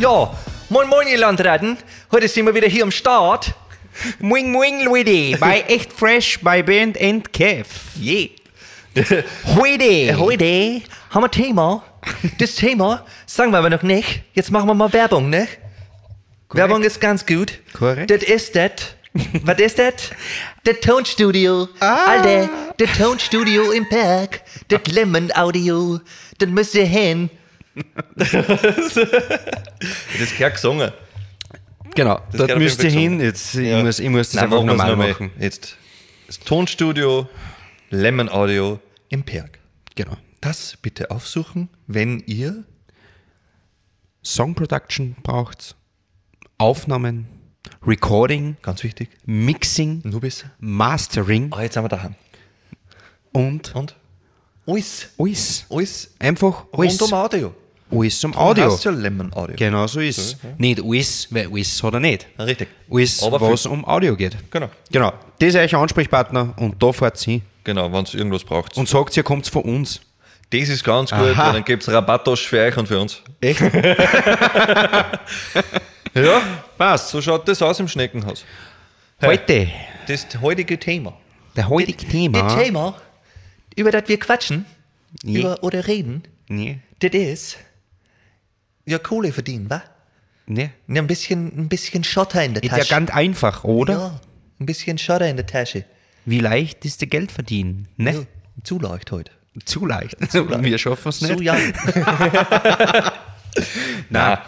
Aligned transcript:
Ja, 0.00 0.34
moin 0.70 0.88
moin 0.88 1.06
ihr 1.08 1.18
Landratten. 1.18 1.76
Heute 2.10 2.26
sind 2.26 2.46
wir 2.46 2.54
wieder 2.54 2.68
hier 2.68 2.84
am 2.84 2.90
Start. 2.90 3.52
Moin 4.18 4.50
moin 4.50 4.82
Leute, 4.82 5.36
bei 5.38 5.60
Echt 5.68 5.92
Fresh 5.92 6.40
bei 6.40 6.62
Band 6.62 6.98
and 6.98 7.30
Kev. 7.34 7.68
Je. 7.96 8.39
Heute. 9.56 10.18
Heute 10.18 10.82
haben 11.10 11.22
wir 11.22 11.24
ein 11.24 11.30
Thema. 11.30 11.82
Das 12.38 12.56
Thema 12.56 13.04
sagen 13.26 13.52
wir 13.52 13.58
aber 13.58 13.70
noch 13.70 13.82
nicht. 13.82 14.22
Jetzt 14.34 14.50
machen 14.50 14.66
wir 14.66 14.74
mal 14.74 14.92
Werbung, 14.92 15.30
ne? 15.30 15.46
Werbung 16.50 16.82
ist 16.82 17.00
ganz 17.00 17.24
gut. 17.24 17.60
Korrekt. 17.72 18.10
Das 18.10 18.22
ist 18.22 18.56
das. 18.56 18.72
Was 19.44 19.58
ist 19.58 19.78
das? 19.78 19.94
Das 20.64 20.80
Tonstudio. 20.80 21.68
Alter, 21.80 22.48
das 22.78 22.96
Tonstudio 22.96 23.70
im 23.72 23.88
Park. 23.88 24.42
Das 24.68 24.80
Lemon 24.86 25.30
Audio. 25.34 26.00
Das 26.38 26.48
müsst 26.48 26.74
ihr 26.74 26.86
hin. 26.86 27.30
das 28.16 28.32
ist 30.18 30.36
gesungen. 30.38 30.90
Genau, 31.94 32.20
Das 32.32 32.50
auf 32.50 32.58
müsst 32.58 32.82
ihr 32.84 32.90
hin. 32.90 33.20
Jetzt, 33.20 33.54
ich, 33.54 33.66
Ja. 33.68 33.82
muss, 33.82 33.98
ich 33.98 34.08
muss 34.08 34.28
das 34.30 34.34
Nein, 34.34 34.44
einfach 34.44 34.56
machen 34.58 34.68
wir's 34.68 34.76
normal 34.78 34.90
noch 34.90 34.96
mal. 34.98 35.08
machen. 35.10 35.30
Jetzt 35.38 35.76
das 36.26 36.38
Tonstudio 36.40 37.28
Lemon 37.90 38.28
Audio 38.28 38.80
im 39.08 39.22
Perg. 39.24 39.58
Genau. 39.94 40.16
Das 40.40 40.76
bitte 40.80 41.10
aufsuchen, 41.10 41.68
wenn 41.86 42.20
ihr 42.26 42.64
Song 44.22 44.54
Production 44.54 45.16
braucht 45.22 45.76
Aufnahmen, 46.58 47.26
Recording, 47.86 48.56
ganz 48.62 48.82
wichtig, 48.84 49.08
Mixing, 49.26 50.02
nur 50.04 50.20
bis. 50.20 50.44
Mastering 50.58 51.52
Ah, 51.52 51.62
jetzt 51.62 51.74
sind 51.74 51.84
wir 51.84 51.88
daheim. 51.88 52.14
und 53.32 53.74
Und 53.74 53.96
alles, 54.66 55.08
alles. 55.18 55.66
alles 55.70 56.14
Einfach 56.18 56.64
alles. 56.72 57.00
rund 57.00 57.12
um 57.12 57.18
Audio. 57.18 57.54
Alles 57.90 58.22
um 58.24 58.32
Darum 58.32 58.48
Audio. 58.48 58.64
heißt's 58.70 58.84
ja 58.84 58.90
Lemon 58.92 59.32
Audio. 59.32 59.56
Genau 59.56 59.86
so 59.86 60.00
ist 60.00 60.36
Nicht 60.58 60.80
alles, 60.82 61.26
weil 61.30 61.48
alles 61.50 61.82
hat 61.82 61.94
er 61.94 62.00
nicht. 62.00 62.26
Ja, 62.38 62.44
Richtig. 62.44 62.68
Alles, 62.90 63.22
Aber 63.22 63.40
was 63.40 63.66
um 63.66 63.84
Audio 63.84 64.14
geht. 64.16 64.36
Genau. 64.50 64.70
Genau. 64.92 65.12
Das 65.38 65.54
ist 65.54 65.56
euer 65.56 65.80
Ansprechpartner 65.80 66.54
und 66.58 66.80
da 66.82 66.92
fahrt 66.92 67.18
sie 67.18 67.42
Genau, 67.64 67.92
wenn 67.92 68.04
es 68.04 68.14
irgendwas 68.14 68.44
braucht. 68.44 68.76
und 68.76 68.88
sagt, 68.88 69.16
ihr 69.16 69.22
kommt 69.22 69.46
von 69.46 69.62
uns. 69.62 70.00
das 70.50 70.68
ist 70.68 70.82
ganz 70.84 71.10
gut, 71.10 71.18
Aha. 71.20 71.46
weil 71.46 71.52
dann 71.54 71.64
gibt 71.64 71.82
es 71.82 71.92
Rabattosch 71.92 72.46
für 72.48 72.60
euch 72.60 72.76
und 72.76 72.86
für 72.88 72.98
uns. 73.00 73.22
Echt? 73.40 73.60
Ja, 76.14 76.42
passt. 76.76 77.10
So 77.10 77.22
schaut 77.22 77.46
das 77.46 77.62
aus 77.62 77.78
im 77.78 77.86
Schneckenhaus. 77.86 78.44
Heute, 79.22 79.68
Das 80.08 80.26
heutige 80.40 80.76
Thema. 80.78 81.16
der 81.54 81.68
heutige 81.68 82.04
Thema. 82.06 82.42
Das 82.42 82.56
Thema, 82.56 82.96
über 83.76 83.92
das 83.92 84.08
wir 84.08 84.18
quatschen 84.18 84.64
Nee. 85.22 85.40
über, 85.40 85.62
oder 85.62 85.86
reden, 85.86 86.22
Nee, 86.48 86.80
das 86.98 87.12
ist 87.14 87.58
ja 88.86 88.98
Kohle 88.98 89.32
verdienen, 89.32 89.70
wa? 89.70 89.82
nee. 90.46 90.70
Ja, 90.88 91.00
ein 91.02 91.06
bisschen, 91.06 91.46
ein 91.56 91.68
bisschen 91.68 92.02
Schotter 92.02 92.42
in 92.44 92.54
der 92.54 92.62
Ist 92.64 92.70
ja 92.72 92.78
Tasche. 92.78 92.90
ganz 92.90 93.10
einfach, 93.12 93.62
oder? 93.64 93.92
Ja, 93.92 94.20
ein 94.58 94.66
bisschen 94.66 94.98
Schotter 94.98 95.28
in 95.28 95.36
der 95.36 95.46
Tasche. 95.46 95.84
Wie 96.24 96.40
leicht 96.40 96.84
ist 96.84 97.00
der 97.00 97.08
Geld 97.08 97.32
verdienen? 97.32 97.88
Ne? 97.96 98.12
Ja, 98.12 98.20
zu 98.64 98.78
leicht 98.78 99.10
heute. 99.10 99.32
Zu 99.64 99.86
leicht. 99.86 100.16
Wir 100.32 100.78
schaffen 100.78 101.08
es 101.08 101.20
nicht. 101.20 101.36
So 101.36 101.42
ja. 101.42 101.56
Nein. 104.10 104.38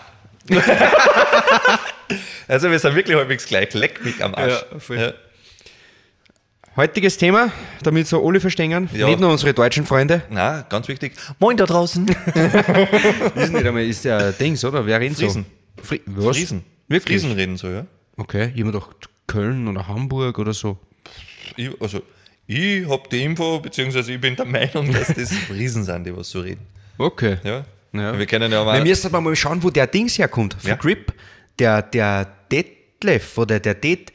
also 2.49 2.71
wir 2.71 2.79
sind 2.79 2.95
wirklich 2.95 3.17
halbwegs 3.17 3.47
gleich. 3.47 3.73
Leck 3.75 4.05
mich 4.05 4.23
am 4.23 4.35
Arsch. 4.35 4.65
Ja, 4.73 4.79
voll. 4.79 5.15
Heutiges 6.77 7.19
Thema, 7.19 7.53
damit 7.83 8.07
so 8.07 8.27
alle 8.27 8.41
verstehen, 8.41 8.89
Ja. 8.95 9.07
nicht 9.09 9.21
nur 9.21 9.31
unsere 9.31 9.53
deutschen 9.53 9.85
Freunde. 9.85 10.23
Na, 10.31 10.63
ganz 10.63 10.89
wichtig. 10.89 11.13
Moin 11.39 11.57
da 11.57 11.67
draußen. 11.67 12.09
Ist 13.35 13.53
nicht 13.53 13.67
einmal, 13.67 13.85
ist 13.85 14.05
der 14.07 14.33
Dings, 14.33 14.65
oder? 14.65 14.87
Wer 14.87 14.99
redet 14.99 15.19
Friesen. 15.19 15.45
so? 15.77 15.83
Fri 15.85 16.01
was? 16.07 16.37
Friesen. 16.37 16.65
Wirklich? 16.89 17.21
Friesen 17.21 17.37
reden 17.37 17.57
so, 17.59 17.69
ja. 17.69 17.85
Okay, 18.17 18.53
jemand 18.55 18.77
doch 18.77 18.91
Köln 19.27 19.69
oder 19.69 19.87
Hamburg 19.87 20.39
oder 20.39 20.55
so. 20.55 20.79
Ich, 21.57 21.71
also, 21.81 22.03
ich 22.47 22.89
hab 22.89 23.09
die 23.11 23.23
Info, 23.25 23.61
beziehungsweise 23.61 24.13
ich 24.13 24.21
bin 24.21 24.37
der 24.37 24.45
Meinung, 24.59 24.93
dass 24.93 25.09
das 25.09 25.33
Friesen 25.33 25.85
sind, 25.85 26.05
die 26.07 26.17
was 26.17 26.31
so 26.31 26.41
reden. 26.41 26.67
Okay. 26.99 27.39
Ja. 27.45 27.65
Ja. 27.93 28.19
Wir 28.19 28.27
kennen 28.27 28.51
ja 28.51 28.63
aber. 28.63 28.75
Wir 28.75 28.83
müssen 28.85 29.13
mal 29.13 29.37
schauen, 29.37 29.63
wo 29.63 29.71
der 29.71 29.87
Dings 29.87 30.19
herkommt. 30.19 30.55
Von 30.59 30.71
Ja. 30.71 30.77
Grip. 30.77 31.13
Der, 31.59 31.83
der 31.83 32.27
Detlef 32.51 33.37
oder 33.37 33.61
der 33.61 33.75
Det, 33.75 34.11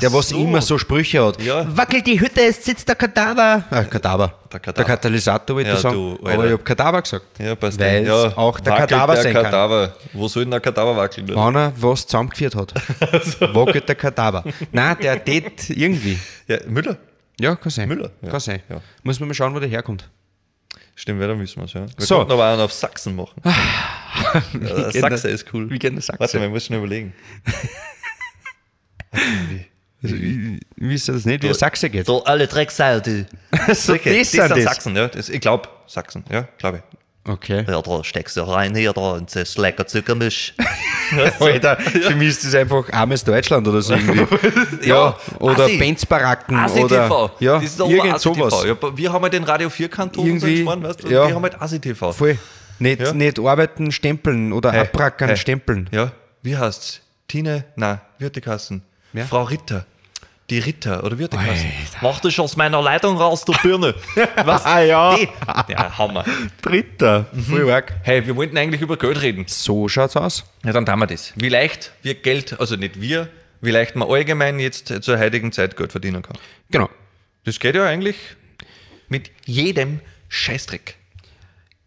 der 0.00 0.12
was 0.12 0.28
so. 0.28 0.36
immer 0.36 0.60
so 0.62 0.78
Sprüche 0.78 1.24
hat. 1.24 1.40
Ja. 1.42 1.64
Wackelt 1.76 2.06
die 2.06 2.20
Hütte, 2.20 2.42
es 2.42 2.64
sitzt 2.64 2.88
der 2.88 2.94
Kadaver. 2.96 3.64
Ah, 3.70 3.84
Kadaver. 3.84 4.34
Der 4.52 4.60
Kadaver. 4.60 4.72
Der 4.76 4.84
Katalysator, 4.84 5.56
wollte 5.56 5.70
Ja, 5.70 5.74
ich 5.76 5.80
sagen. 5.80 5.96
du. 5.96 6.18
Aber 6.28 6.44
ich 6.46 6.52
habe 6.52 6.62
Kadaver 6.62 7.02
gesagt. 7.02 7.24
ja, 7.38 7.54
passt. 7.54 7.78
Weil 7.78 8.06
ja, 8.06 8.26
es 8.26 8.36
auch 8.36 8.60
der 8.60 8.74
Kadaver 8.76 9.14
der 9.14 9.22
sein 9.22 9.32
kann. 9.32 9.42
Kadaver. 9.44 9.94
Wo 10.12 10.28
soll 10.28 10.44
denn 10.44 10.50
der 10.52 10.60
Kadaver 10.60 10.96
wackeln? 10.96 11.26
Ja. 11.26 11.34
Wenn 11.46 11.56
er 11.56 11.72
was 11.76 12.06
zusammengeführt 12.06 12.54
hat. 12.54 12.74
Wackelt 13.54 13.88
der 13.88 13.94
Kadaver. 13.96 14.44
Nein, 14.72 14.96
der 15.02 15.16
Det 15.16 15.70
irgendwie. 15.70 16.18
ja, 16.46 16.58
Müller. 16.66 16.96
Ja, 17.40 17.56
kann 17.56 17.70
sein. 17.70 17.88
Müller, 17.88 18.10
ja. 18.22 18.30
Kann 18.30 18.40
sein. 18.40 18.62
Ja. 18.68 18.80
Muss 19.02 19.18
man 19.18 19.28
mal 19.28 19.34
schauen, 19.34 19.54
wo 19.54 19.58
der 19.60 19.68
herkommt. 19.68 20.08
Stimmt, 20.96 21.18
wer 21.18 21.26
da 21.28 21.34
müssen 21.34 21.58
wir 21.60 21.64
es, 21.64 21.72
ja. 21.72 21.86
Wir 21.96 22.06
So. 22.06 22.20
aber 22.20 22.44
einen 22.44 22.60
auf 22.60 22.72
Sachsen 22.72 23.16
machen. 23.16 23.40
ja, 23.44 24.40
kennen 24.52 24.92
Sachse 24.92 25.28
ist 25.30 25.52
cool. 25.52 25.68
wir 25.68 25.78
kennen 25.80 26.00
Sachse. 26.00 26.20
Warte 26.20 26.38
mal, 26.38 26.44
ich 26.46 26.52
muss 26.52 26.66
schon 26.66 26.76
überlegen. 26.76 27.12
Also, 30.04 30.16
ich, 30.16 30.22
ich 30.22 30.60
wüsste 30.76 31.12
das 31.12 31.24
nicht, 31.24 31.42
wie 31.42 31.46
der 31.46 31.54
Sachse 31.54 31.88
geht. 31.90 32.06
So, 32.06 32.22
alle 32.24 32.46
Drecksau, 32.46 33.00
du. 33.00 33.26
so, 33.74 33.94
Okay, 33.94 34.18
das 34.20 34.30
das 34.30 34.48
sind 34.48 34.50
das. 34.50 34.64
Sachsen, 34.64 34.96
ja. 34.96 35.08
Das, 35.08 35.28
ich 35.28 35.40
glaube, 35.40 35.68
Sachsen, 35.86 36.24
ja, 36.30 36.46
glaube 36.58 36.78
ich. 36.78 36.82
Okay. 37.26 37.64
Ja, 37.66 37.80
da 37.80 38.04
steckst 38.04 38.36
du 38.36 38.42
rein 38.42 38.74
hier, 38.76 38.92
da, 38.92 39.12
und 39.12 39.34
das 39.34 39.48
ist 39.48 39.56
lecker 39.58 39.86
Zuckermisch. 39.86 40.52
Alter, 41.40 41.76
für 41.78 42.14
mich 42.16 42.28
ist 42.28 42.44
das 42.44 42.54
einfach 42.54 42.90
armes 42.92 43.24
Deutschland 43.24 43.66
oder 43.66 43.80
so 43.80 43.94
irgendwie. 43.94 44.26
Ja, 44.88 45.16
oder 45.38 45.64
Assi. 45.64 45.78
Benzbaracken 45.78 46.54
ASI-TV. 46.54 47.24
oder 47.24 47.32
ja, 47.40 47.54
das 47.54 47.64
ist 47.64 47.80
irgend 47.80 48.20
sowas. 48.20 48.64
Ja, 48.66 48.76
wir 48.96 49.10
haben 49.12 49.22
halt 49.22 49.32
den 49.32 49.44
Radio 49.44 49.70
4 49.70 49.88
Kanton 49.88 50.26
Irgendwie, 50.26 50.64
so 50.64 50.82
weißt 50.82 51.02
du? 51.04 51.08
ja. 51.08 51.26
Wir 51.28 51.34
haben 51.34 51.42
halt 51.42 51.60
ASI-TV. 51.62 52.12
Voll. 52.12 52.38
Nicht, 52.78 53.00
Ja. 53.00 53.12
nicht 53.14 53.38
arbeiten, 53.38 53.90
stempeln 53.90 54.52
oder 54.52 54.72
Hey, 54.72 54.80
abrackern, 54.80 55.28
hey. 55.28 55.36
stempeln. 55.38 55.88
Ja, 55.92 56.12
wie 56.42 56.56
heißt's? 56.58 57.00
Tine, 57.26 57.64
nein, 57.76 58.00
wie 58.18 58.26
hat 58.26 58.36
die 58.36 58.42
Kassen? 58.42 58.82
Wer? 59.14 59.24
Frau 59.24 59.44
Ritter. 59.44 59.86
Die 60.50 60.58
Ritter, 60.58 61.02
oder 61.02 61.18
wie 61.18 61.24
hat 61.24 61.32
die 61.32 61.38
Kassen? 61.38 61.72
Mach 62.02 62.20
dich 62.20 62.38
aus 62.38 62.54
meiner 62.56 62.82
Leitung 62.82 63.16
raus, 63.16 63.44
du 63.46 63.54
Birne. 63.62 63.94
Was? 64.44 64.64
Ah, 64.66 64.80
ja. 64.80 65.16
Die? 65.16 65.28
Ja, 65.72 65.96
Hammer. 65.96 66.24
Dritter. 66.60 67.26
Arg. 67.70 67.94
Hey, 68.02 68.26
wir 68.26 68.36
wollten 68.36 68.58
eigentlich 68.58 68.82
über 68.82 68.98
Geld 68.98 69.22
reden. 69.22 69.46
So 69.48 69.88
schaut's 69.88 70.16
aus. 70.16 70.44
Ja, 70.62 70.72
dann 70.72 70.84
tun 70.84 70.98
wir 70.98 71.06
das. 71.06 71.32
Wie 71.36 71.48
leicht 71.48 71.92
wir 72.02 72.14
Geld, 72.14 72.60
also 72.60 72.76
nicht 72.76 73.00
wir, 73.00 73.30
wie 73.62 73.70
leicht 73.70 73.96
man 73.96 74.08
allgemein 74.10 74.58
jetzt 74.58 74.88
zur 75.02 75.18
heutigen 75.18 75.50
Zeit 75.50 75.78
Geld 75.78 75.92
verdienen 75.92 76.20
kann. 76.20 76.36
Genau. 76.70 76.90
Das 77.44 77.58
geht 77.58 77.74
ja 77.74 77.86
eigentlich 77.86 78.16
mit 79.08 79.30
jedem 79.46 80.00
Scheißdreck. 80.28 80.96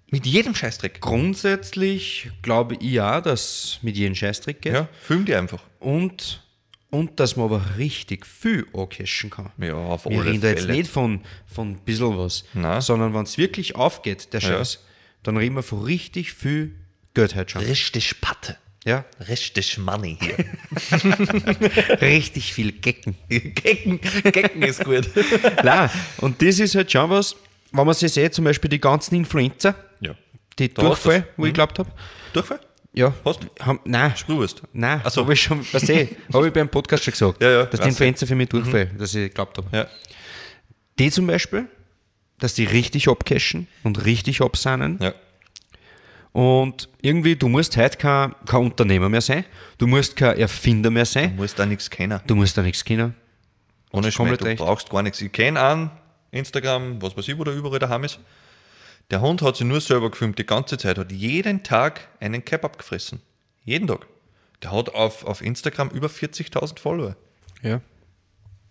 Mit 0.10 0.26
jedem 0.26 0.56
Scheißdreck. 0.56 1.02
Grundsätzlich 1.02 2.32
glaube 2.42 2.76
ich 2.76 2.92
ja, 2.92 3.22
dass 3.22 3.80
mit 3.82 3.98
jedem 3.98 4.16
Scheißtrick 4.16 4.62
geht. 4.62 4.74
Ja, 4.74 4.88
film 5.02 5.26
die 5.26 5.36
einfach. 5.36 5.60
Und, 5.80 6.42
und 6.90 7.20
dass 7.20 7.36
man 7.36 7.46
aber 7.48 7.78
richtig 7.78 8.26
viel 8.26 8.66
ancachen 8.74 9.30
kann. 9.30 9.52
Ja, 9.58 9.76
auf 9.76 10.06
Wir 10.06 10.20
alle 10.20 10.30
reden 10.32 10.42
da 10.42 10.50
jetzt 10.50 10.62
Fälle. 10.62 10.74
nicht 10.74 10.90
von, 10.90 11.22
von 11.46 11.72
ein 11.72 11.80
bisschen 11.80 12.18
was, 12.18 12.46
Nein. 12.54 12.82
sondern 12.82 13.14
wenn 13.14 13.24
es 13.24 13.38
wirklich 13.38 13.76
aufgeht, 13.76 14.34
der 14.34 14.40
Scheiß, 14.42 14.84
dann 15.24 15.36
reden 15.38 15.56
wir 15.56 15.64
von 15.64 15.82
richtig 15.84 16.34
viel 16.34 16.76
Geld 17.14 17.36
halt 17.36 17.52
schon. 17.52 17.62
Richtig 17.64 18.22
Patte. 18.22 18.58
Ja, 18.86 19.04
Richtig 19.28 19.78
Money 19.80 20.18
hier. 20.22 20.38
richtig 22.02 22.54
viel 22.54 22.72
Gecken. 22.72 23.16
Gecken, 23.28 24.00
Gecken 24.24 24.62
ist 24.64 24.84
gut. 24.84 25.10
Nein, 25.64 25.90
und 26.20 26.42
das 26.42 26.60
ist 26.60 26.76
halt 26.76 26.92
schon 26.92 27.10
was, 27.10 27.36
wenn 27.72 27.86
man 27.86 27.94
sich 27.96 28.14
sieht, 28.14 28.34
zum 28.34 28.46
Beispiel 28.46 28.70
die 28.70 28.80
ganzen 28.80 29.16
Influencer, 29.16 29.76
Ja. 30.00 30.16
die 30.58 30.74
Da 30.74 30.84
hast 30.84 30.88
Durchfall, 31.04 31.22
du's. 31.22 31.30
wo 31.38 31.46
ich 31.48 31.54
glaubt 31.54 31.80
habe. 31.80 31.92
Durchfall? 32.34 32.60
Ja. 32.98 33.14
Hast 33.24 33.44
du? 33.44 33.48
Haben, 33.64 33.80
nein, 33.86 34.16
Sprühwurst. 34.18 34.64
nein, 34.74 35.02
Ach 35.04 35.12
so. 35.12 35.22
habe 35.22 35.34
ich 35.34 35.42
schon, 35.42 35.66
was 35.72 35.84
ich, 35.90 36.16
habe 36.34 36.48
ich 36.48 36.54
beim 36.54 36.68
Podcast 36.68 37.04
schon 37.04 37.12
gesagt, 37.12 37.42
Ja, 37.44 37.52
ja, 37.52 37.66
dass 37.66 37.80
die 37.80 37.86
ich. 37.88 37.90
Influencer 37.94 38.26
für 38.28 38.36
mich 38.36 38.50
Durchfall, 38.50 38.88
dass 38.88 39.14
ich 39.14 39.34
glaubt 39.34 39.58
habe. 39.58 39.68
Ja. 39.76 39.88
Die 40.98 41.12
zum 41.12 41.28
Beispiel, 41.28 41.68
dass 42.40 42.56
die 42.56 42.66
richtig 42.66 43.08
abcashen 43.08 43.68
und 43.84 44.04
richtig 44.06 44.42
absahnen. 44.42 44.98
Ja. 45.02 45.14
Und 46.32 46.90
irgendwie, 47.02 47.36
du 47.36 47.48
musst 47.48 47.78
heute 47.78 47.98
kein, 47.98 48.36
kein 48.46 48.62
Unternehmer 48.62 49.10
mehr 49.10 49.22
sein, 49.22 49.46
du 49.78 49.88
musst 49.88 50.16
kein 50.16 50.38
Erfinder 50.38 50.90
mehr 50.92 51.04
Du 51.06 51.10
sein, 51.12 51.36
musst 51.36 51.58
da 51.58 51.66
nichts 51.66 51.90
kennen. 51.90 52.20
du 52.28 52.36
musst 52.36 52.58
da 52.58 52.62
nichts 52.62 52.84
kennen. 52.84 53.16
Ohne 53.92 54.12
Schmäh, 54.12 54.38
du 54.38 54.56
brauchst 54.56 54.90
gar 54.90 55.02
nichts. 55.02 55.22
Ich 55.22 55.32
kenne 55.32 55.62
einen, 55.62 55.92
Instagram, 56.32 57.02
was 57.02 57.16
weiß 57.16 57.28
ich, 57.28 57.38
wo 57.38 57.44
der 57.44 57.54
überall 57.56 57.80
daheim 57.80 58.04
ist. 58.04 58.20
Der 59.10 59.22
Hund 59.22 59.42
hat 59.42 59.56
sich 59.56 59.66
nur 59.66 59.80
selber 59.80 60.12
gefilmt 60.12 60.38
die 60.38 60.46
ganze 60.46 60.78
Zeit, 60.78 60.98
hat 60.98 61.12
jeden 61.12 61.64
Tag 61.64 62.08
einen 62.20 62.44
Kebab 62.44 62.78
gefressen. 62.78 63.22
Jeden 63.64 63.88
Tag. 63.88 64.06
Der 64.64 64.72
hat 64.72 64.94
auf, 64.94 65.24
auf 65.24 65.42
Instagram 65.42 65.90
über 65.92 66.08
40.000 66.08 66.80
Follower. 66.80 67.16
Ja. 67.62 67.80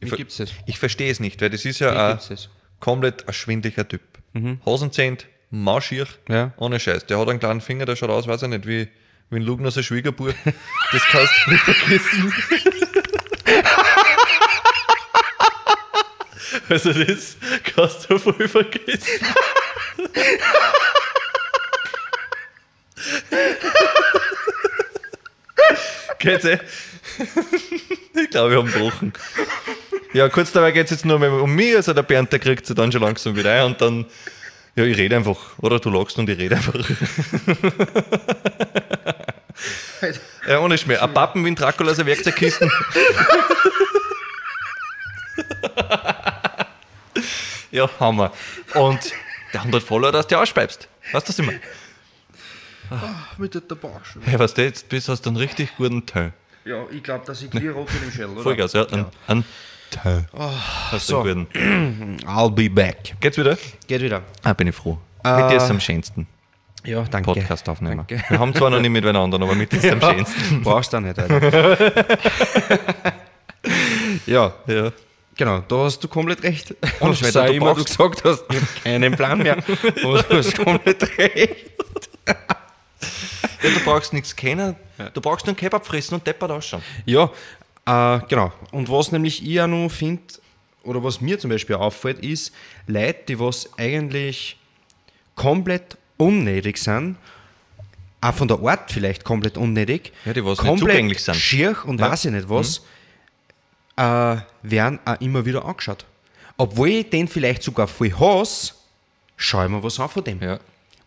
Wie 0.01 0.09
ver- 0.09 0.17
gibt's 0.17 0.37
das? 0.37 0.51
Ich 0.67 0.79
verstehe 0.79 1.11
es 1.11 1.21
nicht, 1.21 1.41
weil 1.41 1.49
das 1.51 1.65
ist 1.65 1.79
ja 1.79 1.93
Wie 1.93 1.99
ein 2.33 2.39
komplett 2.81 3.27
ein 3.27 3.33
schwindlicher 3.35 3.89
Typ. 3.89 4.03
Hosenzähnt, 4.67 5.27
mauschier, 5.51 6.07
Ja. 6.29 6.53
ohne 6.59 6.79
Scheiß. 6.79 7.07
Der 7.07 7.19
hat 7.19 7.29
einen 7.31 7.39
kleinen 7.41 7.63
Finger, 7.63 7.87
der 7.87 7.97
schaut 7.97 8.11
aus, 8.11 8.27
weiß 8.27 8.43
ich 8.43 8.49
nicht, 8.49 8.67
wie, 8.67 8.89
wie 9.31 9.37
ein 9.37 9.43
Lugner 9.43 9.71
sein 9.71 9.85
Schwiegerbub. 9.85 10.35
Das 10.93 11.03
kannst 11.11 11.33
du 11.47 11.51
nicht 11.53 11.63
vergessen. 11.65 12.35
Also 16.69 16.93
das 16.93 17.37
kannst 17.65 18.11
du 18.11 18.19
voll 18.19 18.49
vergessen. 18.49 19.25
Geht's 26.19 26.45
eh? 26.45 26.59
Ich 28.15 28.31
glaube, 28.31 28.51
wir 28.51 28.59
haben 28.59 28.73
gebrochen. 28.73 29.13
Ja, 30.13 30.29
kurz 30.29 30.53
dabei 30.53 30.71
geht 30.73 30.87
es 30.87 30.91
jetzt 30.93 31.05
nur 31.05 31.21
um 31.21 31.55
mich, 31.55 31.77
also 31.77 31.93
der 31.93 32.03
Bernd, 32.03 32.33
der 32.33 32.39
kriegt 32.39 32.67
sie 32.67 32.75
dann 32.75 32.91
schon 32.91 33.03
langsam 33.03 33.37
wieder 33.37 33.53
ein 33.53 33.67
und 33.67 33.81
dann, 33.81 34.07
ja, 34.75 34.85
ich 34.85 34.97
rede 34.97 35.17
einfach. 35.17 35.37
Oder 35.59 35.79
du 35.79 35.91
lachst 35.91 36.19
und 36.19 36.29
ich 36.29 36.39
rede 36.39 36.57
einfach. 36.57 36.75
ja, 40.49 40.59
ohne 40.61 40.79
Schmäh. 40.79 40.97
Ein 40.97 41.13
Pappen 41.13 41.45
wie 41.45 41.51
ein 41.51 41.55
Dracula, 41.55 41.91
also 41.91 42.07
Werkzeugkisten. 42.07 42.71
ja, 47.71 47.89
Hammer. 48.01 48.33
Und 48.75 49.13
der 49.57 49.61
100 49.63 49.83
Follower, 49.83 50.13
dass 50.13 50.27
du 50.27 50.39
ausspeibst. 50.39 50.89
Weißt 51.13 51.27
du, 51.27 51.31
was 51.31 51.39
ich 51.39 51.47
meine? 51.47 51.61
Mit 53.39 53.55
der 53.55 53.67
Tabasche. 53.67 54.21
Hey, 54.25 54.39
was 54.39 54.55
du 54.55 54.63
jetzt 54.63 54.89
bist, 54.89 55.09
hast 55.09 55.23
du 55.23 55.31
einen 55.31 55.39
richtig 55.39 55.77
guten 55.77 56.05
Teil. 56.07 56.33
Ja, 56.65 56.85
ich 56.91 57.03
glaube, 57.03 57.25
dass 57.27 57.43
ich 57.43 57.51
clear 57.51 57.73
rot 57.75 57.89
in 57.95 58.01
dem 58.01 58.13
Shell, 58.13 58.27
oder? 58.27 58.43
Vollgas, 58.43 58.73
ja. 58.75 58.87
Ein, 58.89 59.07
ein 59.29 59.45
Teil. 59.91 60.27
hast 60.33 61.09
du 61.09 61.15
so. 61.15 61.21
einen 61.23 61.47
guten. 61.47 62.19
I'll 62.27 62.51
be 62.51 62.69
back. 62.71 63.15
Geht's 63.21 63.39
wieder? 63.39 63.57
Geht 63.87 64.03
wieder. 64.03 64.23
Ah, 64.45 64.53
bin 64.53 64.69
ich 64.69 64.75
froh. 64.75 64.99
Mit 65.25 65.51
dir 65.51 65.57
ist 65.57 65.65
es 65.65 65.71
am 65.71 65.81
schönsten. 65.81 66.27
Ja, 66.85 67.03
danke. 67.03 67.33
Podcast 67.33 67.69
aufnehmen. 67.69 68.05
Danke. 68.07 68.23
Wir 68.29 68.39
haben 68.39 68.55
zwar 68.55 68.71
noch 68.71 68.81
nicht 68.81 68.91
miteinander, 68.91 69.41
aber 69.41 69.55
mit 69.57 69.73
dir 69.73 69.79
ist 69.79 69.85
es 69.85 69.93
am 69.93 70.01
schönsten. 70.01 70.63
Brauchst 70.63 70.93
du 70.93 70.97
auch 70.99 71.01
nicht, 71.01 71.19
Alter. 71.19 71.77
ja, 74.27 74.53
Ja. 74.67 74.93
Genau, 75.37 75.61
da 75.69 75.77
hast 75.85 76.01
du 76.03 76.09
komplett 76.09 76.43
recht. 76.43 76.75
Und 77.01 77.17
Scheiß, 77.17 77.33
sei 77.33 77.49
du 77.49 77.55
immer 77.55 77.75
du 77.75 77.85
gesagt 77.85 78.25
hast, 78.25 78.45
ich 78.51 78.57
hab 78.61 78.83
keinen 78.85 79.15
Plan 79.17 79.39
mehr. 79.39 79.57
Aber 80.05 80.23
du 80.23 80.37
hast 80.39 80.57
komplett 80.57 81.19
recht. 81.19 81.57
ja. 82.29 82.35
Du 83.63 83.81
brauchst 83.85 84.13
nichts 84.13 84.35
kennen. 84.37 84.77
Du 85.15 85.21
brauchst 85.21 85.47
nur 85.47 85.51
einen 85.53 85.57
Kebab 85.57 85.87
fressen 85.87 86.15
und 86.15 86.27
deppert 86.27 86.51
ausschauen. 86.51 86.83
Ja, 87.05 87.31
äh, 87.87 88.21
genau. 88.29 88.53
Und 88.71 88.89
was 88.91 89.13
nämlich 89.13 89.45
ich 89.47 89.61
auch 89.61 89.67
noch 89.67 89.89
finde, 89.89 90.23
oder 90.85 91.03
was 91.03 91.21
mir 91.21 91.39
zum 91.39 91.51
Beispiel 91.51 91.77
auffällt, 91.77 92.21
ist 92.21 92.53
Leute, 92.87 93.19
die 93.29 93.41
was 93.41 93.69
eigentlich 93.79 94.57
komplett 95.35 95.97
unnötig 96.17 96.79
sind, 96.79 97.17
auch 98.21 98.35
von 98.35 98.49
der 98.49 98.59
Art 98.61 98.91
vielleicht 98.91 99.25
komplett 99.25 99.57
unnötig, 99.57 100.13
Ja, 100.25 100.33
die 100.33 100.45
was 100.45 100.59
nicht 100.59 100.67
komplett 100.69 100.91
zugänglich 100.91 101.23
sind. 101.23 101.37
schier 101.37 101.77
und 101.85 101.99
Ja. 102.01 102.07
Mhm. 102.07 102.13
weiß 102.13 102.25
ich 102.27 102.31
nicht 102.33 102.49
was, 102.49 102.83
äh, 103.97 104.37
werden 104.63 104.99
auch 105.05 105.21
immer 105.21 105.45
wieder 105.45 105.65
angeschaut. 105.65 106.05
Obwohl 106.59 106.89
ich 106.89 107.11
den 107.11 107.29
vielleicht 107.29 107.63
sogar 107.63 107.87
voll 107.89 108.13
hasse, 108.13 108.73
schau 109.37 109.63
ich 109.65 109.71
mir 109.71 109.83
was 109.83 110.01
an 110.01 110.09
von 110.09 110.25
dem. 110.25 110.41
Ja. 110.43 110.59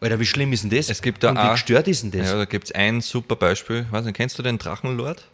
Alter, 0.02 0.20
wie 0.20 0.26
schlimm 0.26 0.54
ist 0.54 0.64
denn 0.64 0.70
das? 0.70 0.90
Es 0.90 1.02
gibt 1.02 1.24
da 1.24 1.30
und 1.32 1.36
wie 1.38 1.42
auch- 1.42 1.52
gestört 1.54 1.88
ist 1.88 2.04
denn 2.04 2.12
das? 2.12 2.30
Ja, 2.30 2.38
da 2.38 2.46
gibt 2.46 2.66
es 2.66 2.72
ein 2.72 3.02
super 3.02 3.36
Beispiel. 3.36 3.86
Weiß 3.92 4.06
nicht, 4.06 4.16
kennst 4.16 4.38
du 4.40 4.44
den 4.44 4.58
Drachenlord? 4.58 5.26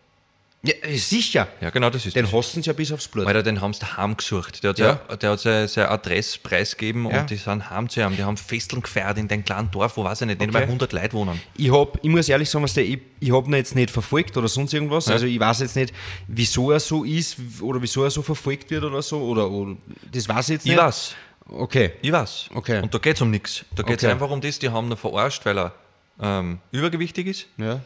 Ja, 0.65 0.73
äh, 0.81 0.97
sicher. 0.97 1.47
Ja, 1.61 1.69
genau, 1.69 1.89
das 1.89 2.05
ist 2.05 2.15
Den 2.15 2.31
hassen 2.31 2.61
sie 2.63 2.67
ja 2.67 2.73
bis 2.73 2.91
aufs 2.91 3.07
Blut. 3.07 3.27
Alter, 3.27 3.43
den 3.43 3.61
haben 3.61 3.73
sie 3.73 3.81
daheim 3.81 4.15
gesucht. 4.17 4.63
Der 4.63 4.69
hat, 4.71 4.79
Ja. 4.79 4.99
ja. 5.09 5.15
der 5.15 5.31
hat 5.31 5.39
seine, 5.39 5.67
seine 5.67 5.89
Adresse 5.89 6.39
preisgegeben 6.41 7.09
Ja. 7.09 7.21
und 7.21 7.29
die 7.29 7.35
sind 7.35 7.69
heim 7.69 7.87
zu 7.89 8.03
haben. 8.03 8.15
Die 8.15 8.23
haben 8.23 8.37
Festeln 8.37 8.81
gefeiert 8.81 9.17
in 9.17 9.27
dem 9.27 9.43
kleinen 9.45 9.69
Dorf, 9.71 9.97
wo 9.97 10.03
weiß 10.03 10.21
ich 10.21 10.27
nicht, 10.27 10.39
nicht 10.39 10.49
Okay. 10.49 10.59
mal 10.59 10.63
100 10.65 10.91
Leute 10.93 11.13
wohnen. 11.13 11.39
Ich, 11.57 11.71
hab, 11.71 11.97
ich 12.03 12.09
muss 12.09 12.27
ehrlich 12.29 12.49
sagen, 12.49 12.63
was 12.63 12.73
der, 12.73 12.83
ich, 12.85 12.99
ich 13.19 13.31
habe 13.33 13.47
ihn 13.47 13.53
jetzt 13.53 13.75
nicht 13.75 13.91
verfolgt 13.91 14.35
oder 14.37 14.47
sonst 14.47 14.73
irgendwas. 14.73 15.07
Also 15.07 15.25
ich 15.25 15.39
weiß 15.39 15.59
jetzt 15.59 15.75
nicht, 15.75 15.93
wieso 16.27 16.71
er 16.71 16.79
so 16.79 17.03
ist 17.03 17.37
oder 17.61 17.81
wieso 17.81 18.03
er 18.03 18.11
so 18.11 18.21
verfolgt 18.21 18.69
wird 18.71 18.83
oder 18.83 19.01
so. 19.01 19.19
Oder, 19.21 19.49
oder 19.49 19.75
das 20.11 20.27
weiß 20.27 20.49
ich 20.49 20.53
jetzt 20.53 20.65
Ich 20.65 20.71
nicht. 20.71 20.81
weiß. 20.81 21.15
Okay. 21.47 21.91
Ich 22.01 22.11
weiß. 22.11 22.49
Okay. 22.55 22.81
Und 22.81 22.91
da 22.93 22.97
geht 22.97 23.15
es 23.17 23.21
um 23.21 23.29
nichts. 23.29 23.63
Da 23.75 23.83
geht 23.83 23.97
es 23.99 24.03
Okay. 24.03 24.11
einfach 24.13 24.29
um 24.31 24.41
das, 24.41 24.57
die 24.57 24.69
haben 24.69 24.89
ihn 24.89 24.97
verarscht, 24.97 25.45
weil 25.45 25.57
er 25.59 25.73
ähm, 26.21 26.59
übergewichtig 26.71 27.27
ist, 27.27 27.45
Ja. 27.57 27.81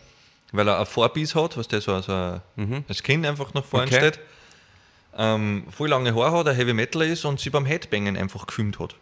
Weil 0.51 0.68
er 0.68 0.80
ein 0.80 0.86
Vorbiss 0.86 1.36
hat, 1.36 1.57
was 1.57 1.68
der 1.68 1.81
so 1.81 1.94
als, 1.94 2.10
ein- 2.10 2.42
als 2.88 3.04
Kind 3.04 3.25
einfach 3.25 3.54
nach 3.54 3.63
vorne 3.66 3.86
Mhm. 3.88 3.92
Okay. 3.94 4.07
steht. 4.07 4.19
Ähm, 5.18 5.63
voll 5.69 5.90
lange 5.90 6.13
Haare 6.16 6.38
hat, 6.40 6.48
ein 6.48 6.56
Heavy 6.56 6.74
Metaler 6.74 7.06
ist 7.06 7.25
und 7.25 7.40
sie 7.40 7.50
beim 7.50 7.66
Headbangen 7.66 8.16
einfach 8.16 8.46
gefilmt 8.48 8.80
hat. 8.80 8.96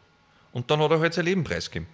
Und 0.53 0.71
dann 0.71 0.79
hat 0.81 0.91
er 0.91 0.99
halt 0.99 1.13
sein 1.13 1.25
Leben 1.25 1.43
preisgegeben. 1.43 1.87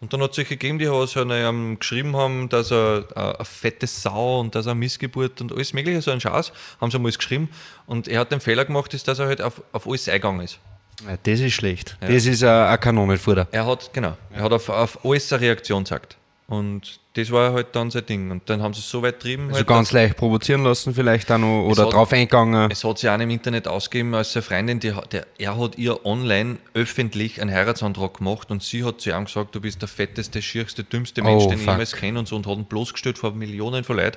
Und 0.00 0.12
dann 0.12 0.22
hat 0.22 0.30
es 0.30 0.36
solche 0.36 0.56
gegeben, 0.56 0.78
die 0.78 0.88
halt 0.88 1.12
ähm, 1.16 1.78
geschrieben 1.78 2.16
haben, 2.16 2.48
dass 2.48 2.70
er 2.70 3.04
äh, 3.16 3.20
eine 3.36 3.44
fette 3.44 3.86
Sau 3.86 4.40
und 4.40 4.54
dass 4.54 4.66
er 4.66 4.72
eine 4.72 4.78
Missgeburt 4.80 5.40
und 5.40 5.52
alles 5.52 5.72
mögliche, 5.72 6.00
so 6.02 6.10
ein 6.12 6.20
Schatz, 6.20 6.52
haben 6.80 6.90
sie 6.90 6.98
mal 7.00 7.10
geschrieben. 7.10 7.48
Und 7.86 8.06
er 8.08 8.20
hat 8.20 8.30
den 8.32 8.40
Fehler 8.40 8.64
gemacht, 8.64 8.94
ist, 8.94 9.08
dass 9.08 9.18
er 9.18 9.26
halt 9.26 9.42
auf, 9.42 9.60
auf 9.72 9.86
alles 9.88 10.08
eingegangen 10.08 10.42
ist. 10.42 10.58
ja. 11.04 11.16
Das 11.22 11.40
ist 11.40 11.52
schlecht. 11.52 11.96
Das 12.00 12.26
ist 12.26 12.42
ein, 12.44 12.48
ein 12.48 12.80
Kanonenfutter. 12.80 13.48
Er 13.50 13.66
hat, 13.66 13.92
genau, 13.92 14.16
er 14.32 14.42
hat 14.42 14.52
auf, 14.52 14.68
auf 14.68 15.04
alles 15.04 15.32
eine 15.32 15.42
Reaktion 15.42 15.82
gezeigt. 15.84 16.16
Und 16.50 16.98
das 17.12 17.30
war 17.30 17.52
halt 17.52 17.68
dann 17.76 17.90
sein 17.90 18.06
Ding. 18.06 18.30
Und 18.30 18.48
dann 18.48 18.62
haben 18.62 18.72
sie 18.72 18.80
es 18.80 18.88
so 18.88 19.02
weit 19.02 19.16
getrieben, 19.20 19.48
Also 19.48 19.56
halt, 19.58 19.66
ganz 19.66 19.92
leicht 19.92 20.16
provozieren 20.16 20.64
lassen 20.64 20.94
vielleicht 20.94 21.30
auch 21.30 21.36
noch 21.36 21.64
oder 21.64 21.84
hat- 21.84 21.92
drauf 21.92 22.10
eingegangen. 22.10 22.70
es 22.70 22.82
hat 22.84 22.98
sich 22.98 23.10
auch 23.10 23.18
im 23.20 23.28
Internet 23.28 23.68
ausgegeben 23.68 24.14
als 24.14 24.32
seine 24.32 24.42
Freundin, 24.44 24.80
die, 24.80 24.94
hat- 24.94 25.12
der, 25.12 25.26
er 25.36 25.58
hat 25.58 25.76
ihr 25.76 26.06
online 26.06 26.56
öffentlich 26.72 27.42
einen 27.42 27.50
Heiratsantrag 27.50 28.14
gemacht 28.16 28.50
und 28.50 28.62
sie 28.62 28.82
hat 28.82 28.98
zu 29.02 29.10
ihm 29.10 29.26
gesagt, 29.26 29.54
du 29.54 29.60
bist 29.60 29.82
der 29.82 29.88
fetteste, 29.88 30.40
schierste, 30.40 30.84
dümmste 30.84 31.20
Mensch, 31.20 31.44
Oh, 31.44 31.48
den 31.50 31.58
ich 31.58 31.64
fuck. 31.66 31.74
jemals 31.74 31.92
kenne 31.92 32.18
und 32.18 32.26
so 32.28 32.36
und 32.36 32.46
hat 32.46 32.56
ihn 32.56 32.64
bloßgestellt 32.64 33.18
vor 33.18 33.32
Millionen 33.32 33.84
von 33.84 33.96
Leuten. 33.96 34.16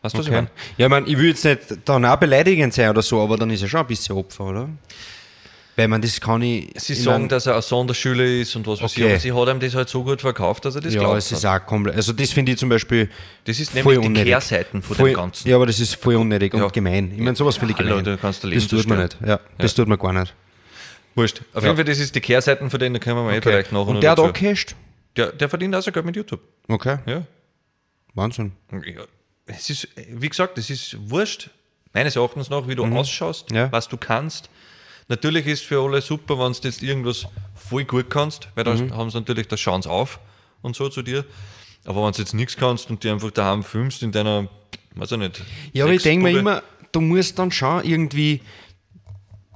Weißt 0.00 0.14
du, 0.14 0.18
was 0.20 0.26
ich 0.26 0.32
Okay. 0.32 0.36
meine? 0.42 0.50
Ja, 0.78 0.86
ich 0.86 0.90
mein, 0.90 1.06
ich 1.06 1.18
will 1.18 1.28
jetzt 1.28 1.44
nicht 1.44 1.60
dann 1.84 2.06
auch 2.06 2.16
beleidigend 2.16 2.72
sein 2.72 2.88
oder 2.88 3.02
so, 3.02 3.20
aber 3.20 3.36
dann 3.36 3.50
ist 3.50 3.60
er 3.60 3.68
schon 3.68 3.80
ein 3.80 3.86
bisschen 3.86 4.16
Opfer, 4.16 4.44
oder? 4.44 4.68
Weil 5.78 5.88
man 5.88 6.00
das 6.00 6.18
kann 6.20 6.40
ich. 6.40 6.72
Sie 6.76 6.94
ich 6.94 7.02
sagen, 7.02 7.24
mein, 7.24 7.28
dass 7.28 7.44
er 7.46 7.54
ein 7.56 7.60
Sonderschüler 7.62 8.24
ist 8.24 8.56
und 8.56 8.66
was 8.66 8.80
weiß 8.80 8.92
ich, 8.96 9.02
Okay. 9.02 9.10
aber 9.12 9.20
sie 9.20 9.32
hat 9.32 9.48
ihm 9.48 9.60
das 9.60 9.74
halt 9.74 9.88
so 9.90 10.02
gut 10.02 10.22
verkauft, 10.22 10.64
dass 10.64 10.74
er 10.74 10.80
das 10.80 10.94
ja, 10.94 11.00
glaubt 11.00 11.18
es 11.18 11.30
hat. 11.30 11.38
ist 11.38 11.44
auch 11.44 11.66
komplett. 11.66 11.96
Also, 11.96 12.14
das 12.14 12.32
finde 12.32 12.52
ich 12.52 12.58
zum 12.58 12.70
Beispiel. 12.70 13.10
Das 13.44 13.60
ist 13.60 13.70
voll 13.72 13.82
nämlich 13.82 14.00
die 14.00 14.06
unnötig. 14.06 14.26
Kehrseiten 14.32 14.80
von 14.82 14.96
voll, 14.96 15.10
dem 15.10 15.16
Ganzen. 15.16 15.48
Ja, 15.48 15.56
aber 15.56 15.66
das 15.66 15.78
ist 15.78 15.94
voll 15.96 16.16
unnötig 16.16 16.54
Ja. 16.54 16.64
und 16.64 16.72
gemein. 16.72 17.12
Ich 17.12 17.18
meine, 17.18 17.36
sowas 17.36 17.56
finde 17.58 17.74
ich 17.74 17.78
Hallo, 17.78 17.90
gemein. 17.98 18.04
du 18.04 18.16
kannst 18.16 18.42
das 18.42 18.66
tut 18.68 18.86
man 18.88 19.02
nicht. 19.02 19.18
Ja, 19.26 19.38
das 19.58 19.74
tut 19.74 19.86
man 19.86 19.98
gar 19.98 20.14
nicht. 20.14 20.34
Wurscht. 21.14 21.42
Auf 21.52 21.62
jeden 21.62 21.76
Fall, 21.76 21.84
das 21.84 21.98
ist 21.98 22.14
die 22.14 22.20
Kehrseiten 22.20 22.70
von 22.70 22.80
denen, 22.80 22.94
da 22.94 22.98
können 22.98 23.16
wir 23.16 23.24
mal 23.24 23.34
eh 23.34 23.40
vielleicht 23.42 23.70
nachher 23.72 23.86
und 23.88 23.94
noch 23.94 24.00
der 24.00 24.10
hat 24.12 24.18
auch 24.18 24.32
gecasht? 24.32 24.74
Der, 25.16 25.32
der 25.32 25.48
verdient 25.50 25.74
auch 25.76 25.82
sogar 25.82 26.02
mit 26.02 26.16
YouTube. 26.16 26.40
Okay. 26.68 26.98
Ja. 27.06 27.22
Wahnsinn. 28.14 28.52
ja. 28.72 29.02
Es 29.46 29.70
ist, 29.70 29.88
wie 30.10 30.28
gesagt, 30.28 30.58
es 30.58 30.70
ist 30.70 30.96
wurscht, 31.10 31.50
meines 31.92 32.16
Erachtens 32.16 32.50
nach, 32.50 32.66
wie 32.66 32.74
du 32.74 32.84
ausschaust, 32.84 33.50
Ja. 33.52 33.70
was 33.70 33.88
du 33.88 33.96
kannst. 33.96 34.50
Natürlich 35.08 35.46
ist 35.46 35.64
für 35.64 35.80
alle 35.80 36.00
super, 36.00 36.38
wenn 36.38 36.52
du 36.52 36.58
jetzt 36.62 36.82
irgendwas 36.82 37.26
voll 37.54 37.84
gut 37.84 38.10
kannst, 38.10 38.48
weil 38.54 38.64
da 38.64 38.72
haben 38.72 39.10
sie 39.10 39.18
natürlich 39.18 39.46
das 39.46 39.60
Chance 39.60 39.88
auf 39.88 40.18
und 40.62 40.74
so 40.74 40.88
zu 40.88 41.02
dir. 41.02 41.24
Aber 41.84 42.04
wenn 42.04 42.12
du 42.12 42.18
jetzt 42.18 42.34
nichts 42.34 42.56
kannst 42.56 42.90
und 42.90 43.04
dir 43.04 43.12
einfach 43.12 43.30
daheim 43.30 43.62
filmst 43.62 44.02
in 44.02 44.10
deiner, 44.10 44.48
weiß 44.96 45.12
ich 45.12 45.18
nicht. 45.18 45.42
Ja, 45.72 45.84
aber 45.84 45.94
ich 45.94 46.02
denke 46.02 46.24
mir 46.24 46.38
immer, 46.38 46.62
du 46.90 47.00
musst 47.00 47.38
dann 47.38 47.52
schon 47.52 47.84
irgendwie 47.84 48.40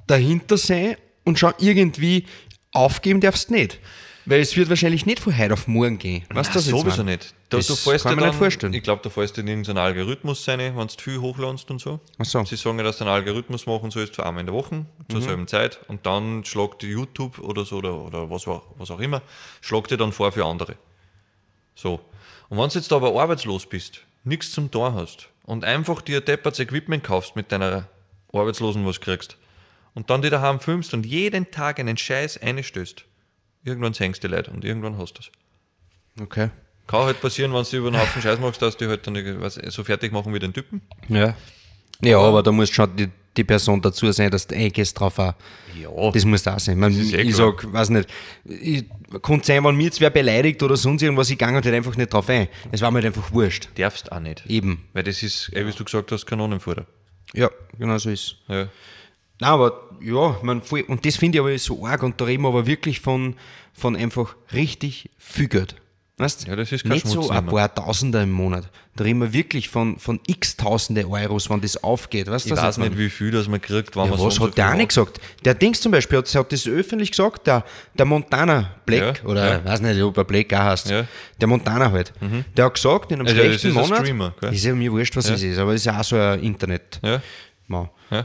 dahinter 0.07 0.57
sein 0.57 0.97
und 1.25 1.39
schon 1.39 1.53
irgendwie 1.59 2.27
aufgeben 2.73 3.21
darfst 3.21 3.51
nicht. 3.51 3.81
Weil 4.27 4.41
es 4.41 4.55
wird 4.57 4.69
wahrscheinlich 4.69 5.07
nicht 5.07 5.19
von 5.19 5.37
heute 5.37 5.55
auf 5.55 5.67
morgen 5.67 5.99
gehen. 5.99 6.23
Nein, 6.29 6.37
was 6.39 6.49
ich 6.49 6.55
jetzt 6.57 6.67
sowieso 6.67 7.03
nicht. 7.03 7.35
Da, 7.49 7.57
Das 7.57 7.67
du 7.67 7.75
fällst 7.75 8.05
kann 8.05 8.13
dir 8.13 8.17
man 8.17 8.25
nicht 8.27 8.35
dann, 8.35 8.39
vorstellen. 8.39 8.75
Ich 8.75 8.83
glaube, 8.83 9.01
da 9.03 9.09
fällst 9.11 9.37
du 9.37 9.41
in 9.41 9.49
irgendeinen 9.49 9.79
Algorithmus 9.79 10.47
rein, 10.47 10.61
wenn 10.77 10.87
du 10.87 10.95
viel 10.99 11.19
hochladest 11.21 11.71
und 11.71 11.81
so. 11.81 12.01
Ach 12.19 12.25
so. 12.25 12.45
Sie 12.45 12.57
sagen 12.57 12.77
ja, 12.79 12.85
dass 12.85 12.99
du 12.99 13.05
einen 13.05 13.15
Algorithmus 13.15 13.67
machen 13.67 13.91
sollst 13.91 14.15
für 14.15 14.25
einmal 14.27 14.41
in 14.43 14.47
der 14.47 14.55
Woche, 14.55 14.75
Mhm. 14.77 14.87
zur 15.09 15.23
selben 15.23 15.47
Zeit. 15.49 15.81
Und 15.89 16.05
dann 16.07 16.45
schlagt 16.45 16.83
YouTube 16.83 17.39
oder 17.39 17.65
so 17.65 17.77
oder, 17.79 17.95
oder 17.95 18.31
was, 18.31 18.47
auch- 18.47 18.63
was 18.77 18.91
auch 18.91 19.01
immer, 19.01 19.23
schlagt 19.63 19.91
dir 19.91 19.97
dann 19.97 20.13
vor 20.13 20.31
für 20.33 20.45
andere. 20.45 20.77
So. 21.75 22.01
Und 22.51 22.59
wenn 22.59 22.69
du 22.69 22.75
jetzt 22.79 22.93
aber 22.93 23.21
arbeitslos 23.21 23.67
bist, 23.67 24.03
nichts 24.25 24.53
zum 24.53 24.71
Tor 24.71 24.95
hast 24.95 25.29
und 25.45 25.65
einfach 25.65 26.03
dir 26.03 26.21
depperts 26.21 26.59
Equipment 26.59 27.03
kaufst 27.03 27.37
mit 27.37 27.51
deiner 27.53 27.89
Arbeitslosen, 28.33 28.85
was 28.87 28.97
du 29.01 29.05
kriegst, 29.07 29.37
und 29.95 30.11
dann 30.11 30.23
die 30.23 30.31
daheim 30.31 30.61
filmst 30.61 30.95
und 30.95 31.05
jeden 31.07 31.51
Tag 31.51 31.81
einen 31.81 31.97
Scheiß 31.97 32.39
einstößt, 32.43 33.05
irgendwann 33.65 33.93
hängst 33.93 34.23
du 34.23 34.29
die 34.29 34.35
Leute 34.35 34.51
und 34.51 34.65
irgendwann 34.65 34.99
hast 34.99 35.15
du 35.15 35.21
es. 35.21 36.23
Okay. 36.23 36.51
Kann 36.87 37.05
halt 37.05 37.21
passieren, 37.21 37.55
wenn 37.55 37.65
du 37.65 37.77
über 37.77 37.89
einen 37.89 38.01
Haufen 38.01 38.21
Scheiß 38.21 38.41
machst, 38.41 38.61
dass 38.61 38.77
die 38.77 38.87
halt 38.87 39.07
dann 39.07 39.41
was, 39.41 39.55
so 39.55 39.85
fertig 39.85 40.13
machen 40.13 40.35
wie 40.35 40.39
den 40.39 40.53
Typen. 40.53 40.83
Ja. 41.09 41.37
Ja, 42.03 42.19
aber 42.19 42.43
da 42.43 42.51
musst 42.51 42.73
du 42.73 42.77
schon 42.77 42.97
die, 42.97 43.09
die 43.37 43.45
Person 43.45 43.81
dazu 43.81 44.11
sein, 44.11 44.31
dass 44.31 44.47
du 44.47 44.57
eingehst 44.57 44.99
drauf 44.99 45.19
auch. 45.19 45.35
Ja. 45.81 46.11
Das 46.11 46.25
muss 46.25 46.43
da 46.43 46.59
sein. 46.59 46.79
Man, 46.79 46.93
eh 46.93 47.21
ich 47.23 47.35
klar. 47.35 47.55
sag, 47.57 47.73
weiß 47.73 47.91
nicht, 47.91 48.09
ich, 48.45 48.85
könnte 49.23 49.47
sein, 49.47 49.63
wenn 49.65 49.77
mir 49.77 49.85
jetzt 49.85 50.01
wer 50.01 50.11
beleidigt 50.11 50.63
oder 50.63 50.77
sonst 50.77 51.03
irgendwas, 51.03 51.31
ich 51.31 51.39
gehe 51.39 51.49
halt 51.49 51.67
einfach 51.67 51.97
nicht 51.97 52.13
drauf 52.13 52.29
ein. 52.29 52.49
Es 52.73 52.81
war 52.81 52.91
mir 52.91 52.97
halt 52.97 53.07
einfach 53.07 53.33
wurscht. 53.33 53.69
Darfst 53.77 54.11
auch 54.11 54.21
nicht. 54.21 54.45
Eben. 54.47 54.89
Weil 54.93 55.05
das 55.05 55.23
ist, 55.23 55.53
eh, 55.55 55.67
wie 55.67 55.73
du 55.73 55.85
gesagt 55.85 56.11
hast, 56.11 56.27
Kanonenfutter. 56.27 56.87
Ja, 57.35 57.51
genau 57.79 57.99
so 57.99 58.11
ist 58.11 58.37
Ja. 58.49 58.69
Nein, 59.41 59.51
aber 59.51 59.89
ja, 60.03 60.37
man, 60.43 60.63
voll, 60.63 60.83
und 60.83 61.05
das 61.05 61.17
finde 61.17 61.37
ich 61.39 61.41
aber 61.41 61.59
so 61.59 61.85
arg 61.87 62.03
und 62.03 62.21
da 62.21 62.25
reden 62.25 62.43
wir 62.43 62.49
aber 62.49 62.67
wirklich 62.67 63.01
von, 63.01 63.35
von 63.73 63.97
einfach 63.97 64.37
richtig 64.53 65.11
viel 65.19 65.49
Geld. 65.49 65.77
Weißt 66.19 66.47
Ja, 66.47 66.55
das 66.55 66.71
ist 66.71 66.83
kein 66.83 66.93
Nicht 66.93 67.07
so 67.07 67.15
Schmutz 67.23 67.31
ein 67.31 67.45
mehr. 67.47 67.55
paar 67.55 67.75
Tausender 67.75 68.23
im 68.23 68.31
Monat. 68.31 68.69
Da 68.95 69.05
reden 69.05 69.21
wir 69.21 69.33
wirklich 69.33 69.71
von, 69.71 69.99
von 69.99 70.21
x 70.27 70.55
Tausende 70.55 71.09
Euros, 71.09 71.49
wenn 71.49 71.63
das 71.63 71.83
aufgeht. 71.83 72.27
Weißt 72.31 72.45
Ich 72.45 72.51
du, 72.53 72.57
was 72.59 72.63
weiß 72.63 72.77
ich 72.77 72.91
nicht, 72.91 72.99
wie 72.99 73.09
viel 73.09 73.31
das 73.31 73.49
man 73.49 73.59
kriegt, 73.63 73.97
wenn 73.97 74.05
Ja, 74.05 74.11
man 74.11 74.19
so 74.19 74.27
was 74.27 74.35
so 74.35 74.47
hat 74.47 74.59
der 74.59 74.71
auch 74.71 74.75
nicht 74.75 74.89
gesagt? 74.89 75.19
Der 75.47 75.55
Dings 75.55 75.81
zum 75.81 75.93
Beispiel 75.93 76.19
hat, 76.19 76.35
hat 76.35 76.53
das 76.53 76.67
öffentlich 76.67 77.13
gesagt, 77.13 77.47
der, 77.47 77.65
der 77.95 78.05
Montana 78.05 78.75
Black, 78.85 79.23
Ja, 79.25 79.31
oder 79.31 79.51
ja. 79.51 79.65
weiß 79.65 79.81
nicht, 79.81 80.03
ob 80.03 80.15
er 80.19 80.25
Black 80.25 80.53
auch 80.53 80.59
heißt, 80.59 80.91
Ja. 80.91 81.03
Mhm. 81.03 81.09
der 81.41 81.49
Montana 81.49 81.91
halt. 81.91 82.13
Der 82.55 82.65
hat 82.67 82.75
gesagt, 82.75 83.13
in 83.13 83.21
einem 83.21 83.27
Also, 83.27 83.39
das 83.39 83.47
schlechten 83.47 83.69
ist 83.69 83.77
ein 83.77 83.83
Monat, 83.83 83.99
Streamer, 84.01 84.35
gell? 84.43 84.53
ist 84.53 84.65
ja 84.65 84.75
mir 84.75 84.93
wurscht, 84.93 85.17
was 85.17 85.31
es 85.31 85.43
ist, 85.43 85.59
aber 85.59 85.71
es 85.73 85.81
ist 85.81 85.85
ja 85.87 85.99
auch 85.99 86.05
so 86.05 86.17
ein 86.17 86.41
Internet. 86.43 87.01
Ja. 87.03 87.23
Mau. 87.71 87.89
Ja. 88.11 88.25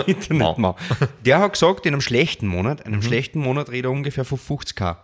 Internetmau. 0.06 0.76
Der 1.24 1.38
hat 1.38 1.52
gesagt, 1.52 1.86
in 1.86 1.94
einem 1.94 2.00
schlechten 2.00 2.46
Monat, 2.46 2.80
Mhm. 2.86 2.92
einem 2.94 3.02
schlechten 3.02 3.38
Monat 3.40 3.70
redet 3.70 3.84
er 3.86 3.90
ungefähr 3.92 4.24
von 4.24 4.38
50k. 4.38 4.96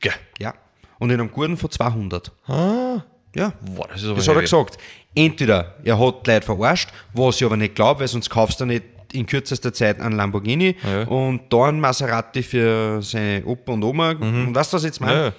Gell. 0.00 0.12
Ja. 0.40 0.54
Und 0.98 1.10
in 1.10 1.20
einem 1.20 1.30
guten 1.30 1.56
von 1.56 1.70
200. 1.70 2.32
Ah. 2.48 3.02
Ja. 3.34 3.52
Boah, 3.60 3.86
das 3.88 4.02
Das 4.02 4.26
hat 4.26 4.34
er 4.36 4.40
gesagt. 4.42 4.78
Entweder 5.14 5.76
er 5.84 5.98
hat 5.98 6.26
Leute 6.26 6.42
verarscht, 6.46 6.88
was 7.12 7.36
ich 7.40 7.44
aber 7.44 7.56
nicht 7.56 7.74
glaube, 7.74 8.00
weil 8.00 8.08
sonst 8.08 8.30
kaufst 8.30 8.60
du 8.60 8.64
nicht 8.64 8.84
in 9.12 9.26
kürzester 9.26 9.72
Zeit 9.72 10.00
einen 10.00 10.16
Lamborghini 10.16 10.74
Ja. 10.82 11.02
und 11.04 11.42
da 11.52 11.64
einen 11.66 11.80
Maserati 11.80 12.42
für 12.42 13.00
seine 13.02 13.44
Opa 13.44 13.72
und 13.72 13.82
Oma. 13.84 14.10
Und 14.12 14.54
weißt 14.54 14.72
du, 14.72 14.76
was 14.76 14.82
ich 14.84 14.88
jetzt 14.88 15.00
meine? 15.00 15.14
Mhm. 15.14 15.24
Ja. 15.26 15.32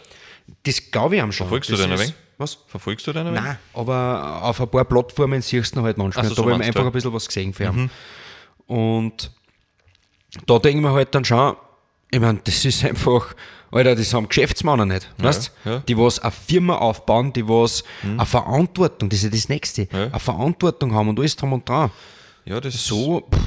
Das 0.63 0.91
glaube 0.91 1.15
ich 1.15 1.21
am 1.21 1.31
schon. 1.31 1.47
Verfolgst 1.47 1.69
du 1.69 1.73
Das 1.73 1.81
den 1.81 1.91
ein 1.91 1.99
wenig? 1.99 2.13
Was? 2.37 2.57
Verfolgst 2.67 3.07
du 3.07 3.11
ein 3.11 3.25
wenig? 3.25 3.41
Nein, 3.41 3.57
aber 3.73 4.39
auf 4.43 4.61
ein 4.61 4.67
paar 4.69 4.85
Plattformen 4.85 5.41
siehst 5.41 5.75
du 5.75 5.81
halt 5.81 5.97
manchmal. 5.97 6.25
Ach 6.25 6.29
so, 6.29 6.35
da 6.35 6.41
habe 6.51 6.61
ich 6.61 6.67
einfach. 6.67 6.81
Mhm. 6.81 6.87
ein 6.87 6.91
bisschen 6.93 7.13
was 7.13 7.27
gesehen 7.27 7.53
für 7.53 7.63
ihn. 7.65 7.89
Und 8.67 9.31
da 10.45 10.59
denken 10.59 10.81
wir 10.81 10.91
halt 10.91 11.15
dann 11.15 11.25
schon, 11.25 11.55
ich 12.11 12.19
meine, 12.19 12.39
das 12.43 12.63
ist 12.63 12.83
einfach, 12.85 13.33
Alter, 13.71 13.95
das 13.95 14.13
haben 14.13 14.27
Geschäftsmänner 14.29 14.85
nicht. 14.85 15.09
weißt 15.17 15.51
ja. 15.65 15.77
Mhm. 15.79 15.83
Die 15.87 15.97
was 15.97 16.19
eine 16.19 16.31
Firma 16.31 16.77
aufbauen, 16.77 17.33
die 17.33 17.47
was 17.47 17.83
eine 18.03 18.25
Verantwortung, 18.25 19.09
das 19.09 19.19
ist 19.19 19.25
ja 19.25 19.29
das 19.31 19.49
Nächste, 19.49 19.87
Ja. 19.91 20.03
eine 20.05 20.19
Verantwortung 20.19 20.93
haben 20.93 21.09
und 21.09 21.19
alles 21.19 21.35
drum 21.35 21.53
und 21.53 21.67
dran. 21.67 21.91
Ja, 22.45 22.61
das, 22.61 22.73
So, 22.85 23.21
pff, 23.33 23.39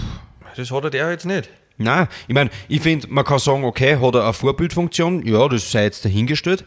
das 0.57 0.71
hat 0.71 0.85
er 0.85 0.91
der 0.91 1.11
jetzt 1.11 1.25
nicht. 1.27 1.49
Nein, 1.79 2.09
ich 2.29 2.35
meine, 2.35 2.51
ich 2.69 2.83
finde, 2.83 3.07
man 3.09 3.25
kann 3.25 3.39
sagen, 3.39 3.65
okay, 3.65 3.97
hat 3.99 4.15
er 4.15 4.25
eine 4.25 4.33
Vorbildfunktion, 4.35 5.25
ja, 5.27 5.49
das 5.49 5.71
sei 5.71 5.85
jetzt 5.85 6.05
dahingestellt. 6.05 6.65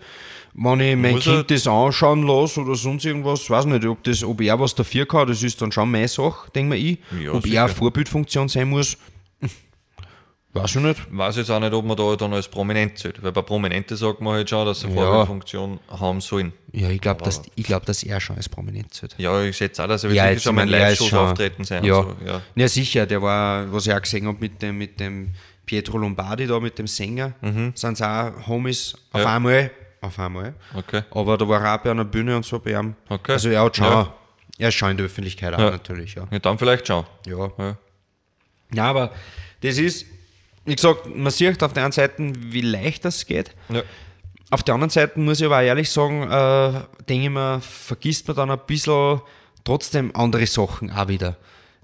Wenn 0.55 0.79
ich 0.81 0.95
mein 0.95 1.11
Muss 1.15 1.23
Kind 1.23 1.49
das 1.49 1.65
anschauen 1.67 2.23
lasse 2.27 2.61
oder 2.61 2.75
sonst 2.75 3.05
irgendwas, 3.05 3.49
weiß 3.49 3.65
nicht, 3.65 3.85
ob, 3.85 4.03
das, 4.03 4.23
ob 4.23 4.39
er 4.41 4.59
was 4.59 4.75
dafür 4.75 5.07
kann, 5.07 5.27
das 5.27 5.41
ist 5.41 5.59
dann 5.61 5.71
schon 5.71 5.89
meine 5.89 6.07
Sache, 6.07 6.51
denke 6.51 6.75
ich. 6.75 6.99
Ja, 7.19 7.31
ob 7.31 7.43
sicher. 7.43 7.55
er 7.55 7.63
eine 7.65 7.73
Vorbildfunktion 7.73 8.47
sein 8.49 8.69
muss, 8.69 8.95
weiß 10.53 10.75
ich 10.75 10.81
nicht. 10.83 11.01
Weiß 11.09 11.37
jetzt 11.37 11.49
auch 11.49 11.59
nicht, 11.59 11.73
ob 11.73 11.83
man 11.85 11.97
da 11.97 12.15
dann 12.15 12.33
als 12.33 12.47
Prominent 12.47 12.99
zählt. 12.99 13.23
Weil 13.23 13.31
bei 13.31 13.41
Prominente 13.41 13.95
sagt 13.95 14.21
man 14.21 14.33
halt 14.35 14.47
schon, 14.49 14.63
dass 14.67 14.81
sie 14.81 14.85
eine 14.87 14.95
Ja. 14.97 15.01
Vorbildfunktion 15.01 15.79
haben 15.89 16.21
sollen. 16.21 16.53
Ja, 16.71 16.89
ich 16.89 17.01
glaube, 17.01 17.23
dass, 17.23 17.41
ich 17.55 17.63
glaub, 17.65 17.83
dass 17.87 18.03
er 18.03 18.21
schon 18.21 18.35
als 18.35 18.47
Prominent 18.47 18.93
zählt. 18.93 19.15
Ja, 19.17 19.41
ich 19.41 19.57
schätze 19.57 19.83
auch, 19.83 19.87
dass 19.87 20.03
er 20.03 20.11
Ja, 20.11 20.29
jetzt 20.29 20.43
schon 20.43 20.53
mein, 20.53 20.67
Live-Shows 20.69 21.13
auftreten 21.13 21.63
sein. 21.63 21.83
Ja. 21.83 22.03
So. 22.03 22.15
ja. 22.25 22.41
ja, 22.53 22.67
sicher, 22.67 23.07
der 23.07 23.21
war, 23.23 23.71
was 23.73 23.87
ich 23.87 23.93
auch 23.93 24.01
gesehen 24.01 24.27
habe 24.27 24.37
mit 24.39 24.61
dem, 24.61 24.77
mit 24.77 24.99
dem 24.99 25.31
Pietro 25.65 25.97
Lombardi 25.97 26.45
da, 26.45 26.59
mit 26.59 26.77
dem 26.77 26.85
Sänger, 26.85 27.33
sind 27.73 27.97
sie 27.97 28.07
auch 28.07 28.47
Homies 28.47 28.93
auf 29.11 29.21
Mhm. 29.21 29.25
Ja. 29.25 29.35
einmal. 29.35 29.71
Auf 30.03 30.19
einmal. 30.19 30.53
Okay. 30.75 31.03
Aber 31.11 31.37
da 31.37 31.47
war 31.47 31.63
er 31.63 31.75
auch 31.75 31.83
bei 31.83 31.89
einer 31.91 32.03
Bühne 32.03 32.35
und 32.35 32.45
so 32.45 32.59
bei 32.59 32.71
ihm. 32.71 32.93
Okay. 33.07 33.31
Also 33.31 33.47
er 33.49 33.63
hat 33.63 33.77
schon, 33.77 33.85
Ja. 33.85 34.13
er 34.57 34.67
ist 34.69 34.75
schon 34.75 34.91
in 34.91 34.97
der 34.97 35.05
Öffentlichkeit 35.05 35.53
auch 35.53 35.59
Ja. 35.59 35.71
natürlich, 35.71 36.15
ja. 36.15 36.27
ja. 36.29 36.39
Dann 36.39 36.57
vielleicht 36.59 36.85
schon. 36.87 37.05
Ja. 37.25 37.49
Ja. 37.57 37.77
Ja, 38.73 38.83
aber 38.89 39.11
das 39.61 39.77
ist, 39.77 40.05
wie 40.65 40.75
gesagt, 40.75 41.05
man 41.15 41.31
sieht 41.31 41.63
auf 41.63 41.71
der 41.71 41.83
einen 41.83 41.91
Seite, 41.93 42.15
wie 42.37 42.61
leicht 42.61 43.05
das 43.05 43.25
geht. 43.25 43.55
Ja. 43.69 43.81
Auf 44.51 44.63
der 44.63 44.73
anderen 44.75 44.89
Seite 44.89 45.19
muss 45.21 45.39
ich 45.39 45.45
aber 45.45 45.57
auch 45.57 45.61
ehrlich 45.61 45.89
sagen, 45.89 46.23
äh, 46.23 46.81
denke 47.07 47.23
ich 47.25 47.29
mir, 47.29 47.61
vergisst 47.61 48.27
man 48.27 48.35
dann 48.35 48.51
ein 48.51 48.59
bisschen 48.67 49.21
trotzdem 49.63 50.13
andere 50.15 50.45
Sachen 50.47 50.91
auch 50.91 51.07
wieder. 51.07 51.37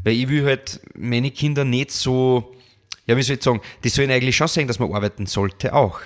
Weil 0.03 0.13
ich 0.13 0.27
will 0.27 0.45
halt 0.45 0.81
meine 0.93 1.31
Kinder 1.31 1.63
nicht 1.63 1.91
so, 1.91 2.53
ja, 3.09 3.17
wie 3.17 3.23
soll 3.23 3.37
ich 3.37 3.43
sagen, 3.43 3.59
die 3.83 3.89
sollen 3.89 4.11
eigentlich 4.11 4.37
schon 4.37 4.47
sehen, 4.47 4.67
dass 4.67 4.77
man 4.79 4.93
arbeiten 4.93 5.25
sollte 5.25 5.73
auch. 5.73 5.99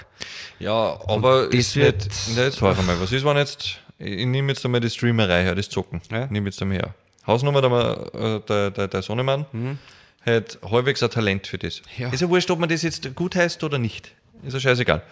Ja, 0.60 1.00
aber 1.08 1.48
das 1.48 1.56
ist 1.56 1.76
wird- 1.76 2.06
nicht, 2.06 2.38
nicht 2.38 2.62
warte 2.62 2.82
mal, 2.84 3.00
was 3.02 3.12
ist, 3.12 3.26
wenn 3.26 3.36
jetzt, 3.38 3.80
ich 4.00 4.26
nehme 4.26 4.54
jetzt 4.54 4.64
einmal 4.64 4.80
die 4.82 4.90
Streamerei 4.90 5.44
her, 5.44 5.54
das 5.56 5.68
Zocken. 5.70 6.02
Ja. 6.10 6.24
Ich 6.26 6.32
nehme 6.32 6.48
jetzt 6.50 6.62
einmal 6.62 6.78
her. 6.78 6.96
Hausnummer, 7.28 7.62
der, 7.62 8.10
äh, 8.14 8.40
der, 8.48 8.72
der, 8.72 8.88
der 8.88 9.02
Sonnemann 9.02 9.46
hat 10.26 10.58
halbwegs 10.70 11.04
ein 11.04 11.10
Talent 11.10 11.48
für 11.48 11.58
das. 11.58 11.82
Ja. 11.98 12.10
Ist 12.10 12.22
ja 12.22 12.30
wurscht, 12.30 12.50
ob 12.52 12.60
man 12.60 12.70
das 12.70 12.82
jetzt 12.82 13.14
gut 13.16 13.36
heißt 13.36 13.64
oder 13.64 13.78
nicht. 13.78 14.12
Ist 14.44 14.54
ja 14.54 14.60
scheißegal. 14.62 15.04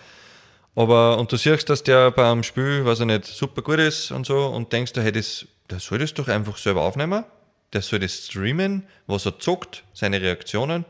Aber, 0.76 1.18
und 1.18 1.30
du 1.32 1.36
siehst, 1.38 1.70
dass 1.70 1.84
der 1.84 2.12
beim 2.12 2.44
Spiel, 2.44 2.86
weiß 2.86 3.02
ich 3.02 3.06
nicht, 3.06 3.26
super 3.26 3.62
gut 3.62 3.80
ist 3.80 4.12
und 4.12 4.26
so 4.26 4.46
und 4.48 4.72
denkst 4.72 4.94
du, 4.94 5.02
hey, 5.02 5.12
das, 5.12 5.46
der 5.70 5.80
soll 5.82 6.00
das 6.00 6.14
doch 6.14 6.30
einfach 6.30 6.58
selber 6.58 6.82
aufnehmen. 6.84 7.26
Der 7.74 7.82
soll 7.82 8.00
das 8.00 8.26
streamen, 8.28 8.88
was 9.08 9.26
er 9.26 9.38
zockt, 9.40 9.84
seine 9.94 10.22
Reaktionen 10.22 10.86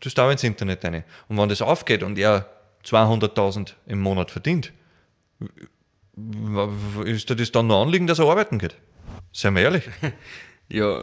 das 0.00 0.14
da 0.14 0.30
ins 0.30 0.42
Internet 0.44 0.84
rein. 0.84 1.04
Und 1.28 1.38
wenn 1.38 1.48
das 1.48 1.62
aufgeht 1.62 2.02
und 2.02 2.18
er 2.18 2.46
200.000 2.84 3.74
im 3.86 4.00
Monat 4.00 4.30
verdient, 4.30 4.72
ist 7.04 7.30
dir 7.30 7.36
das 7.36 7.52
dann 7.52 7.66
noch 7.66 7.82
anliegen, 7.82 8.06
dass 8.06 8.18
er 8.18 8.26
arbeiten 8.26 8.58
geht? 8.58 8.76
Seien 9.32 9.54
wir 9.54 9.62
ehrlich. 9.62 9.84
Ja, 10.72 11.02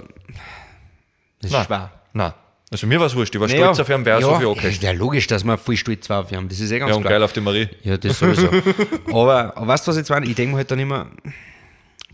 das 1.42 1.52
Nein. 1.52 1.60
ist 1.62 1.68
schwer. 1.68 1.92
Nein. 2.14 2.34
Also 2.72 2.88
mir 2.88 3.02
war 3.02 3.08
es 3.08 3.16
wurscht, 3.18 3.36
ich 3.36 3.42
war 3.42 3.50
Naja, 3.50 3.74
stolz 3.74 3.80
auf 3.82 3.90
ihn, 3.90 4.06
wer 4.06 4.22
so 4.22 4.38
viel 4.38 4.48
angekriegt. 4.48 4.82
Ja, 4.82 4.92
logisch, 4.94 5.28
dass 5.28 5.44
man 5.44 5.58
viel 5.58 5.76
stolz 5.76 6.10
war 6.10 6.22
auf 6.24 6.32
ihn, 6.32 6.48
das 6.48 6.62
ist 6.62 6.72
eh 6.72 6.80
ganz 6.80 6.90
Ja, 6.92 6.96
und 6.96 7.02
klar. 7.02 7.16
geil 7.16 7.24
auf 7.24 7.34
die 7.34 7.42
Marie. 7.42 7.68
Ja, 7.84 7.98
das 7.98 8.18
sowieso. 8.20 8.48
aber, 9.08 9.58
aber 9.58 9.68
weißt 9.68 9.86
du, 9.86 9.90
was 9.92 9.98
jetzt 9.98 10.10
meine? 10.10 10.26
Ich 10.26 10.36
denke 10.36 10.52
mir 10.54 10.58
halt 10.60 10.72
dann 10.72 10.80
immer, 10.80 11.12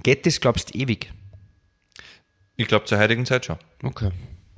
geht 0.02 0.26
das, 0.26 0.42
glaubst 0.42 0.74
du, 0.74 0.80
ewig? 0.80 1.12
Ich 2.56 2.68
glaube 2.68 2.86
zur 2.86 2.98
heutigen 2.98 3.24
Zeit 3.28 3.46
schon. 3.46 3.58
Okay. 3.84 4.10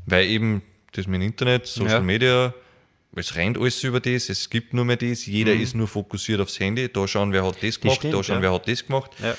Weil 0.05 0.25
eben 0.27 0.61
das 0.97 1.07
mit 1.07 1.21
dem 1.21 1.27
Internet, 1.27 1.65
Social 1.67 1.93
Ja. 1.93 2.01
Media, 2.01 2.53
es 3.15 3.35
rennt 3.35 3.57
alles 3.57 3.81
über 3.83 3.99
das, 3.99 4.29
es 4.29 4.49
gibt 4.49 4.73
nur 4.73 4.83
mehr 4.85 4.97
das, 4.97 5.25
jeder 5.25 5.55
Mhm. 5.55 5.61
ist 5.61 5.75
nur 5.75 5.87
fokussiert 5.87 6.41
aufs 6.41 6.59
Handy, 6.59 6.89
da 6.91 7.07
schauen, 7.07 7.31
wer 7.31 7.45
hat 7.45 7.61
das 7.63 7.79
gemacht, 7.79 7.97
stimmt, 7.99 8.13
da 8.13 8.23
schauen, 8.23 8.37
ja. 8.37 8.41
wer 8.41 8.53
hat 8.53 8.67
das 8.67 8.85
gemacht. 8.85 9.11
Ja. 9.21 9.35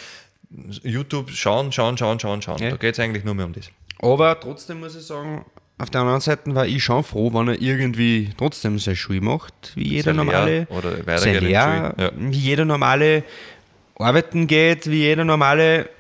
YouTube 0.83 1.31
schauen, 1.31 1.73
schauen, 1.73 1.99
schauen, 1.99 2.21
schauen, 2.21 2.41
schauen. 2.41 2.59
Da 2.59 2.77
geht 2.77 2.95
es 2.95 3.01
eigentlich 3.01 3.25
nur 3.25 3.35
mehr 3.35 3.47
um 3.47 3.53
das. 3.53 3.69
Aber 3.99 4.39
trotzdem 4.39 4.81
muss 4.81 4.95
ich 4.95 5.03
sagen, 5.03 5.45
auf 5.79 5.91
der 5.91 6.01
anderen 6.03 6.21
Seite 6.21 6.55
war 6.55 6.67
ich 6.67 6.83
schon 6.83 7.05
froh, 7.05 7.33
wenn 7.35 7.49
er 7.49 7.61
irgendwie 7.61 8.31
trotzdem 8.39 8.79
seine 8.79 8.97
Schule 8.97 9.21
macht, 9.21 9.73
wie 9.75 9.89
jeder 9.89 10.05
Seine 10.15 10.25
normale. 10.25 10.67
Oder 10.71 11.19
Schule, 11.19 11.51
ja. 11.51 11.93
wie 12.17 12.39
jeder 12.39 12.65
normale 12.65 13.25
arbeiten 13.99 14.47
geht, 14.47 14.91
wie 14.91 15.01
jeder 15.01 15.25
normale. 15.25 15.91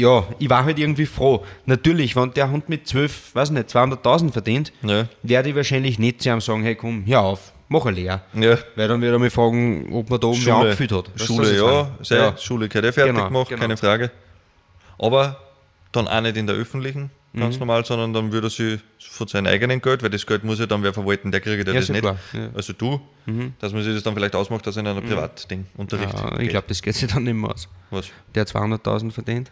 Ja, 0.00 0.26
ich 0.38 0.48
war 0.48 0.64
halt 0.64 0.78
irgendwie 0.78 1.06
froh. 1.06 1.44
Natürlich, 1.66 2.14
wenn 2.14 2.32
der 2.32 2.50
Hund 2.50 2.68
mit 2.68 2.86
12, 2.86 3.34
weiß 3.34 3.50
nicht, 3.50 3.68
200.000 3.68 4.30
verdient, 4.32 4.72
Ja. 4.82 5.08
werde 5.22 5.48
ich 5.50 5.56
wahrscheinlich 5.56 5.98
nicht 5.98 6.22
zu 6.22 6.28
ihm 6.30 6.40
sagen, 6.40 6.62
hey 6.62 6.76
komm, 6.76 7.04
hör 7.06 7.22
auf, 7.22 7.52
mach 7.68 7.84
eine 7.84 7.96
Lehre. 7.96 8.20
Ja. 8.34 8.56
Weil 8.76 8.86
dann 8.88 9.00
wird 9.00 9.12
er 9.12 9.18
mich 9.18 9.32
fragen, 9.32 9.92
ob 9.92 10.08
man 10.08 10.20
da 10.20 10.28
oben 10.28 10.36
Schule, 10.40 10.54
angefüllt 10.54 10.92
hat. 10.92 11.10
Weißt 11.14 11.26
Schule 11.26 11.56
ja, 11.56 11.90
sehr, 12.02 12.18
ja. 12.18 12.36
Schule 12.36 12.66
eh 12.66 12.68
fertig 12.70 13.04
Genau, 13.06 13.24
gemacht, 13.26 13.48
genau. 13.48 13.60
keine 13.60 13.76
Frage. 13.76 14.10
Aber 14.98 15.36
dann 15.92 16.06
auch 16.06 16.20
nicht 16.20 16.36
in 16.36 16.46
der 16.46 16.54
öffentlichen, 16.56 17.10
ganz 17.34 17.54
Mhm. 17.56 17.60
normal, 17.60 17.84
sondern 17.84 18.12
dann 18.12 18.30
würde 18.32 18.46
er 18.48 18.50
sich 18.50 18.80
von 19.10 19.26
seinem 19.26 19.46
eigenen 19.46 19.80
Geld, 19.80 20.02
weil 20.02 20.10
das 20.10 20.24
Geld 20.26 20.44
muss 20.44 20.58
ja 20.60 20.66
dann 20.66 20.82
wer 20.82 20.92
verwalten, 20.92 21.32
der 21.32 21.40
kriegt 21.40 21.66
ja, 21.66 21.72
Ja, 21.74 21.80
das 21.80 21.88
nicht. 21.88 22.04
ja. 22.04 22.16
Mhm. 22.32 22.50
Also 22.54 22.72
du, 22.72 23.00
dass 23.58 23.72
man 23.72 23.82
sich 23.82 23.94
das 23.94 24.02
dann 24.04 24.14
vielleicht 24.14 24.36
ausmacht, 24.36 24.64
dass 24.66 24.76
er 24.76 24.80
in 24.80 24.86
einer 24.86 25.00
Privatding 25.00 25.66
Unterricht 25.76 26.12
Ja, 26.14 26.38
ich 26.38 26.48
glaube, 26.50 26.66
das 26.68 26.82
geht 26.82 26.94
sich 26.94 27.10
dann 27.12 27.24
nicht 27.24 27.34
mehr 27.34 27.50
aus. 27.50 27.68
Was? 27.90 28.06
Der 28.34 28.42
hat 28.42 28.48
200.000 28.48 29.10
verdient. 29.12 29.50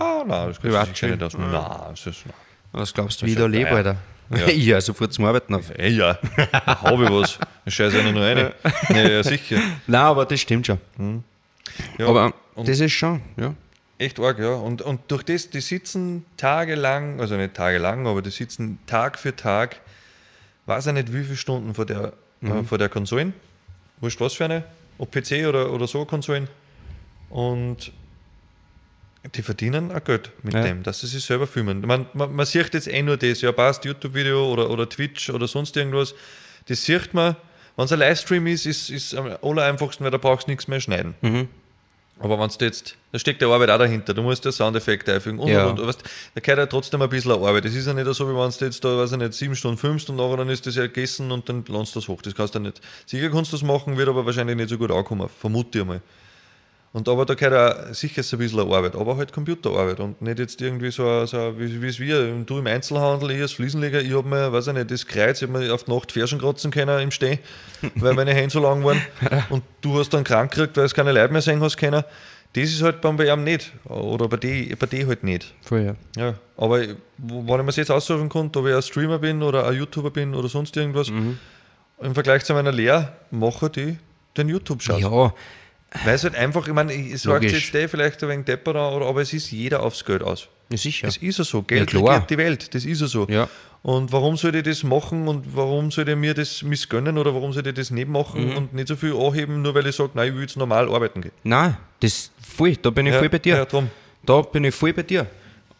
Ah, 0.00 0.24
nein, 0.26 0.48
das 0.48 0.60
geht 0.60 0.62
sich 0.62 0.70
Privatschule. 0.72 1.12
nicht 1.12 1.22
aus. 1.22 1.34
Nein, 1.36 1.52
das 1.90 2.06
ist... 2.06 2.26
Nein. 2.26 2.34
Was 2.72 2.94
glaubst 2.94 3.20
du, 3.20 3.26
wie 3.26 3.30
ich 3.30 3.36
da 3.36 3.42
ja 3.42 3.48
lebe. 3.48 3.70
Alter? 3.70 3.96
Ja. 4.30 4.48
Ja 4.48 4.80
sofort 4.80 5.12
zum 5.12 5.24
Arbeiten 5.24 5.54
auf. 5.54 5.70
Ey, 5.76 5.90
ja, 5.90 6.16
habe 6.52 7.04
ich 7.04 7.10
was. 7.10 7.38
Ich 7.64 7.74
scheiße 7.74 7.98
ja 8.00 8.12
nur 8.12 8.22
eine. 8.22 8.54
Ja, 8.88 9.08
ja, 9.08 9.22
sicher. 9.24 9.56
Nein, 9.86 10.00
aber 10.00 10.24
das 10.24 10.40
stimmt 10.40 10.66
schon. 10.66 10.78
Ja, 11.98 12.06
aber 12.06 12.32
das 12.56 12.78
ist 12.80 12.92
schon, 12.92 13.20
ja. 13.36 13.54
echt 13.98 14.20
arg, 14.20 14.38
ja. 14.38 14.54
Und, 14.54 14.82
und 14.82 15.00
durch 15.08 15.24
das, 15.24 15.50
die 15.50 15.60
sitzen 15.60 16.24
tagelang, 16.36 17.20
also 17.20 17.36
nicht 17.36 17.54
tagelang, 17.54 18.06
aber 18.06 18.22
die 18.22 18.30
sitzen 18.30 18.78
Tag 18.86 19.18
für 19.18 19.34
Tag, 19.34 19.80
weiß 20.66 20.86
ich 20.86 20.92
nicht 20.92 21.12
wie 21.12 21.24
viele 21.24 21.36
Stunden 21.36 21.74
vor 21.74 21.86
der, 21.86 22.12
äh, 22.42 22.62
vor 22.62 22.78
der 22.78 22.88
Konsolen. 22.88 23.34
Wurscht 24.00 24.20
was 24.20 24.34
für 24.34 24.44
eine, 24.44 24.64
ob 24.98 25.10
PC 25.10 25.46
oder, 25.48 25.72
oder 25.72 25.88
so 25.88 26.04
Konsolen. 26.04 26.48
Und 27.30 27.92
die 29.34 29.42
verdienen 29.42 29.92
auch 29.92 30.02
Geld 30.02 30.30
mit 30.42 30.54
Ja. 30.54 30.62
dem, 30.62 30.82
dass 30.82 31.00
sie 31.00 31.06
sich 31.06 31.24
selber 31.24 31.46
filmen. 31.46 31.82
Man, 31.82 32.06
man, 32.14 32.34
man 32.34 32.46
sieht 32.46 32.72
jetzt 32.72 32.88
eh 32.88 33.02
nur 33.02 33.16
das, 33.16 33.40
ja 33.42 33.52
passt, 33.52 33.84
YouTube-Video 33.84 34.50
oder, 34.52 34.70
oder 34.70 34.88
Twitch 34.88 35.28
oder 35.30 35.46
sonst 35.46 35.76
irgendwas. 35.76 36.14
Das 36.68 36.82
sieht 36.84 37.12
man, 37.12 37.36
wenn 37.76 37.84
es 37.84 37.92
ein 37.92 37.98
Livestream 37.98 38.46
ist, 38.46 38.66
ist 38.66 38.88
es 38.90 39.14
am 39.14 39.30
aller 39.42 39.64
einfachsten, 39.64 40.04
weil 40.04 40.10
da 40.10 40.18
brauchst 40.18 40.46
du 40.46 40.50
nichts 40.50 40.68
mehr 40.68 40.80
schneiden. 40.80 41.14
Mhm. 41.20 41.48
Aber 42.22 42.38
wenn 42.38 42.50
du 42.50 42.64
jetzt, 42.66 42.96
da 43.12 43.18
steckt 43.18 43.40
der 43.40 43.48
Arbeit 43.48 43.70
auch 43.70 43.78
dahinter, 43.78 44.12
du 44.12 44.20
musst 44.20 44.44
ja 44.44 44.52
Soundeffekte 44.52 45.14
einfügen 45.14 45.38
und, 45.38 45.48
Ja. 45.48 45.66
und, 45.68 45.80
und 45.80 45.86
weißt, 45.86 46.02
da 46.34 46.40
gehört 46.40 46.58
ja 46.58 46.66
trotzdem 46.66 47.00
ein 47.00 47.08
bisschen 47.08 47.32
Arbeit. 47.32 47.64
Das 47.64 47.74
ist 47.74 47.86
ja 47.86 47.94
nicht 47.94 48.12
so, 48.14 48.28
wie 48.28 48.34
wenn 48.38 48.50
du 48.50 48.64
jetzt 48.66 48.84
da, 48.84 48.98
weiß 48.98 49.12
ich 49.12 49.18
nicht, 49.18 49.32
sieben 49.32 49.56
Stunden 49.56 49.78
filmst 49.78 50.10
und 50.10 50.16
nachher 50.16 50.36
dann 50.36 50.50
ist 50.50 50.66
das 50.66 50.76
ja 50.76 50.82
gegessen 50.82 51.30
und 51.32 51.48
dann 51.48 51.64
landest 51.68 51.94
du 51.94 52.00
das 52.00 52.08
hoch. 52.08 52.20
Das 52.20 52.34
kannst 52.34 52.54
du 52.54 52.58
nicht. 52.58 52.80
Sicher 53.06 53.30
kannst 53.30 53.52
du 53.52 53.56
das 53.56 53.62
machen, 53.64 53.96
wird 53.96 54.08
aber 54.08 54.26
wahrscheinlich 54.26 54.54
nicht 54.56 54.68
so 54.68 54.76
gut 54.76 54.90
ankommen, 54.90 55.30
vermute 55.40 55.78
ich 55.78 55.84
mal. 55.86 56.02
Und 56.92 57.08
aber 57.08 57.24
da 57.24 57.34
gehört 57.34 57.54
auch 57.90 57.94
sicher 57.94 58.22
ein 58.32 58.38
bisschen 58.38 58.58
Arbeit, 58.60 58.96
aber 58.96 59.16
halt 59.16 59.32
Computerarbeit 59.32 60.00
und 60.00 60.20
nicht 60.20 60.40
jetzt 60.40 60.60
irgendwie 60.60 60.90
so, 60.90 61.24
so 61.24 61.54
wie 61.56 61.86
es 61.86 62.00
wir, 62.00 62.32
du 62.44 62.58
im 62.58 62.66
Einzelhandel, 62.66 63.30
ich 63.30 63.40
als 63.42 63.52
Fliesenleger, 63.52 64.00
ich 64.00 64.12
habe 64.12 64.28
mir, 64.28 64.52
weiß 64.52 64.66
ich 64.68 64.72
nicht, 64.74 64.90
das 64.90 65.06
Kreuz, 65.06 65.40
ich 65.40 65.48
habe 65.48 65.56
mir 65.60 65.72
auf 65.72 65.84
die 65.84 65.92
Nacht 65.92 66.10
Fersen 66.10 66.40
kratzen 66.40 66.72
können 66.72 66.98
im 67.00 67.12
Stehen, 67.12 67.38
weil 67.94 68.14
meine 68.14 68.34
Hände 68.34 68.50
so 68.50 68.58
lang 68.60 68.82
waren 68.82 69.00
und 69.50 69.62
du 69.82 70.00
hast 70.00 70.10
dann 70.12 70.24
krank 70.24 70.50
gekriegt, 70.50 70.76
weil 70.76 70.84
es 70.84 70.92
keine 70.94 71.12
Leute 71.12 71.32
mehr 71.32 71.42
sehen 71.42 71.60
hast 71.60 71.76
können. 71.76 72.02
Das 72.54 72.64
ist 72.64 72.82
halt 72.82 73.00
beim 73.00 73.16
WM 73.16 73.44
nicht 73.44 73.70
oder 73.84 74.26
bei 74.26 74.36
die, 74.36 74.74
bei 74.74 74.86
die 74.86 75.06
halt 75.06 75.22
nicht. 75.22 75.54
Vorher. 75.62 75.94
Ja, 76.16 76.34
aber 76.56 76.80
wenn 76.80 76.96
ich 77.18 77.46
mir 77.46 77.62
das 77.66 77.76
jetzt 77.76 77.92
aussuchen 77.92 78.28
konnte, 78.28 78.58
ob 78.58 78.66
ich 78.66 78.74
ein 78.74 78.82
Streamer 78.82 79.20
bin 79.20 79.44
oder 79.44 79.68
ein 79.68 79.76
YouTuber 79.76 80.10
bin 80.10 80.34
oder 80.34 80.48
sonst 80.48 80.76
irgendwas, 80.76 81.08
Mhm. 81.10 81.38
im 82.02 82.14
Vergleich 82.14 82.42
zu 82.44 82.52
meiner 82.52 82.72
Lehre 82.72 83.12
mache 83.30 83.70
die 83.70 83.96
den 84.36 84.48
YouTube-Schau. 84.48 84.98
Ja, 84.98 85.34
Weil 86.04 86.14
es 86.14 86.22
halt 86.24 86.36
einfach, 86.36 86.66
ich 86.68 86.72
meine, 86.74 86.92
es 86.94 87.22
sagt 87.22 87.42
Logisch. 87.42 87.52
jetzt 87.52 87.74
der 87.74 87.88
vielleicht 87.88 88.22
ein 88.22 88.28
wenig 88.28 88.44
depper 88.46 88.72
da, 88.74 88.90
oder, 88.90 89.06
aber 89.06 89.22
es 89.22 89.32
ist 89.32 89.50
jeder 89.50 89.82
aufs 89.82 90.04
Geld 90.04 90.22
aus. 90.22 90.48
ja 90.70 90.76
sicher. 90.76 91.08
Es 91.08 91.16
ist 91.16 91.38
ja 91.38 91.44
so. 91.44 91.62
Geld 91.62 91.92
Ja, 91.92 91.98
regiert 92.00 92.30
die 92.30 92.38
Welt. 92.38 92.74
Das 92.74 92.84
ist 92.84 93.00
ja 93.00 93.06
so. 93.08 93.26
Ja. 93.28 93.48
Und 93.82 94.12
warum 94.12 94.36
soll 94.36 94.54
ich 94.54 94.62
das 94.62 94.82
machen 94.84 95.26
und 95.26 95.56
warum 95.56 95.90
soll 95.90 96.08
ich 96.08 96.14
mir 96.16 96.34
das 96.34 96.62
missgönnen 96.62 97.16
oder 97.18 97.34
warum 97.34 97.52
soll 97.52 97.66
ich 97.66 97.74
das 97.74 97.90
nicht 97.90 98.06
Mhm. 98.06 98.12
machen 98.12 98.52
und 98.56 98.74
nicht 98.74 98.86
so 98.88 98.94
viel 98.94 99.16
anheben, 99.16 99.62
nur 99.62 99.74
weil 99.74 99.86
ich 99.86 99.96
sage, 99.96 100.10
nein, 100.14 100.28
ich 100.28 100.34
will 100.34 100.42
jetzt 100.42 100.56
normal 100.56 100.88
arbeiten 100.88 101.22
gehen. 101.22 101.32
Nein, 101.44 101.76
das 102.00 102.30
voll, 102.56 102.76
da 102.76 102.90
bin 102.90 103.06
ich 103.06 103.12
Ja, 103.14 103.18
voll 103.18 103.28
bei 103.30 103.38
dir. 103.38 103.56
ja, 103.56 103.64
drum. 103.64 103.90
Da 104.24 104.42
bin 104.42 104.64
ich 104.64 104.74
voll 104.74 104.92
bei 104.92 105.02
dir. 105.02 105.26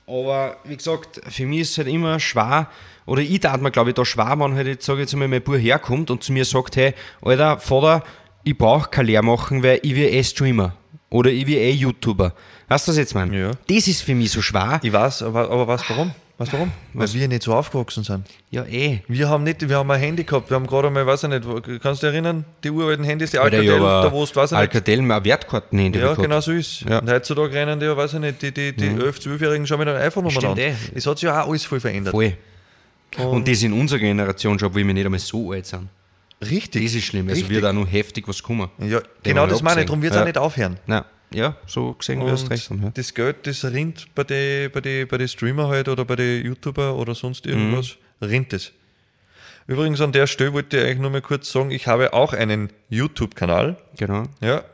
Aber 0.07 0.57
wie 0.65 0.77
gesagt, 0.77 1.21
für 1.29 1.47
mich 1.47 1.61
ist 1.61 1.71
es 1.73 1.79
halt 1.79 1.89
immer 1.89 2.19
schwer, 2.19 2.69
oder 3.07 3.23
ich 3.23 3.39
tat 3.41 3.61
mir 3.63 3.71
glaube 3.71 3.91
ich 3.91 3.95
da 3.95 4.05
schwer, 4.05 4.35
wenn 4.39 4.55
halt 4.57 4.67
jetzt, 4.67 4.85
sage 4.87 5.01
ich 5.01 5.05
jetzt 5.05 5.15
mal, 5.17 5.29
mein 5.29 5.43
Bub 5.43 5.57
herkommt 5.57 6.11
und 6.11 6.25
zu 6.25 6.33
mir 6.33 6.45
sagt, 6.45 6.77
hey, 6.77 6.95
Alter, 7.23 7.59
Vater, 7.61 8.03
ich 8.45 8.57
brauche 8.57 8.89
kein 8.91 9.07
Lehr 9.07 9.23
machen, 9.23 9.63
weil 9.63 9.81
ich 9.83 9.95
will 9.95 10.07
eh 10.07 10.23
Streamer. 10.25 10.75
Oder 11.11 11.31
ich 11.31 11.47
will 11.47 11.57
eh 11.57 11.71
YouTuber. 11.73 12.33
Weißt 12.69 12.87
du 12.87 12.93
das 12.93 12.99
jetzt, 12.99 13.15
mein? 13.15 13.33
Ja. 13.33 13.51
Das 13.69 13.89
ist 13.89 14.03
für 14.03 14.15
mich 14.15 14.31
so 14.31 14.41
schwer. 14.41 14.79
Ich 14.83 14.93
weiß, 14.93 15.23
aber, 15.25 15.51
aber 15.51 15.67
weißt 15.67 15.85
du 15.89 15.95
warum? 15.95 16.13
Weißt 16.39 16.53
du 16.53 16.57
warum? 16.57 16.73
Weil 16.95 17.13
wir 17.13 17.29
nicht 17.29 17.43
so 17.43 17.53
aufgewachsen 17.53 18.05
sind. 18.05 18.27
Ja, 18.51 18.65
eh. 18.65 19.01
Wir 19.09 19.29
haben 19.29 19.43
nicht, 19.43 19.69
wir 19.69 19.77
haben 19.77 19.91
ein 19.91 19.99
Handy 20.01 20.23
gehabt, 20.25 20.49
wir 20.51 20.55
haben 20.55 20.67
gerade 20.69 20.87
einmal, 20.87 21.05
weiß 21.07 21.25
ich 21.25 21.29
nicht, 21.31 21.47
wo- 21.47 21.61
kannst 21.61 22.03
du 22.03 22.07
dich 22.07 22.15
erinnern, 22.15 22.45
die 22.65 22.71
uralten 22.71 23.05
Handys, 23.05 23.33
die 23.33 23.39
Alcatel, 23.39 23.73
hab 23.81 24.05
da 24.05 24.13
wo 24.13 24.25
du, 24.25 24.35
weiß 24.37 24.53
ich 24.53 24.57
nicht, 24.57 24.61
Alcatel 24.61 25.03
mehr 25.03 25.23
Wertkarten 25.25 25.79
in 25.79 25.93
Ja, 25.93 26.15
genau 26.15 26.41
so 26.41 26.53
ist 26.53 26.83
Ja. 26.89 27.01
Und 27.01 27.11
heutzutage 27.11 27.53
rennen 27.53 27.79
die, 27.81 27.87
ja, 27.87 27.97
weiß 27.97 28.15
ich 28.15 28.21
nicht, 28.21 28.41
die, 28.41 28.53
die, 28.53 28.73
die 28.75 28.85
11-, 28.89 29.19
12-Jährigen 29.21 29.67
schon 29.67 29.79
mit 29.81 29.89
einem 29.89 29.99
iPhone 30.01 30.31
Stimmt 30.31 30.45
umeinander. 30.47 30.63
eh. 30.73 30.75
Es 30.95 31.07
hat 31.07 31.19
sich 31.19 31.27
ja 31.27 31.43
auch 31.43 31.49
alles 31.49 31.65
voll 31.65 31.81
verändert. 31.81 32.13
Voll. 32.13 32.33
Und 33.19 33.47
das 33.49 33.63
in 33.65 33.73
unserer 33.73 33.99
Generation 33.99 34.59
schon, 34.59 34.69
obwohl 34.69 34.87
wir 34.87 34.95
nicht 34.95 35.05
einmal 35.05 35.19
so 35.21 35.51
alt 35.53 35.67
sind. 35.67 35.89
Richtig. 36.43 36.85
Das 36.85 36.95
ist 36.95 37.05
schlimm. 37.05 37.29
Also 37.29 37.41
Richtig. 37.41 37.57
wird 37.57 37.65
auch 37.67 37.73
noch 37.73 37.91
heftig 37.91 38.27
was 38.29 38.43
kommen. 38.43 38.71
Ja, 38.79 39.01
genau 39.23 39.43
wir 39.43 39.49
das 39.49 39.63
meine 39.63 39.81
ich, 39.81 39.87
darum 39.87 40.01
wird 40.03 40.13
es 40.13 40.17
Ja. 40.17 40.23
auch 40.23 40.27
nicht 40.27 40.39
aufhören. 40.39 40.79
Nein. 40.87 41.05
Ja, 41.33 41.57
so 41.67 41.93
gesehen, 41.95 42.21
du 42.21 42.29
hast 42.31 42.51
recht. 42.51 42.71
haben, 42.71 42.83
Ja. 42.83 42.91
das 42.93 43.15
Geld, 43.15 43.47
das 43.47 43.65
rinnt 43.65 44.13
bei 44.15 44.25
den 44.25 44.71
bei 44.73 44.81
die, 44.81 45.05
bei 45.05 45.17
die 45.19 45.29
Streamer 45.29 45.69
halt 45.69 45.89
oder 45.89 46.05
bei 46.05 46.17
den 46.17 46.45
YouTuber 46.45 46.97
oder 46.97 47.15
sonst 47.15 47.47
irgendwas, 47.47 47.97
Mhm. 48.21 48.27
rinnt 48.27 48.53
es. 48.53 48.73
Übrigens 49.69 50.01
an 50.01 50.11
der 50.11 50.27
Stelle 50.27 50.53
wollte 50.53 50.79
ich 50.79 50.85
eigentlich 50.85 50.99
nur 50.99 51.11
mal 51.11 51.21
kurz 51.23 51.53
sagen, 51.53 51.71
ich 51.71 51.87
habe 51.87 52.13
auch 52.15 52.33
einen 52.33 52.71
YouTube-Kanal. 52.89 53.77
Genau. 53.97 54.25
Ja. 54.41 54.65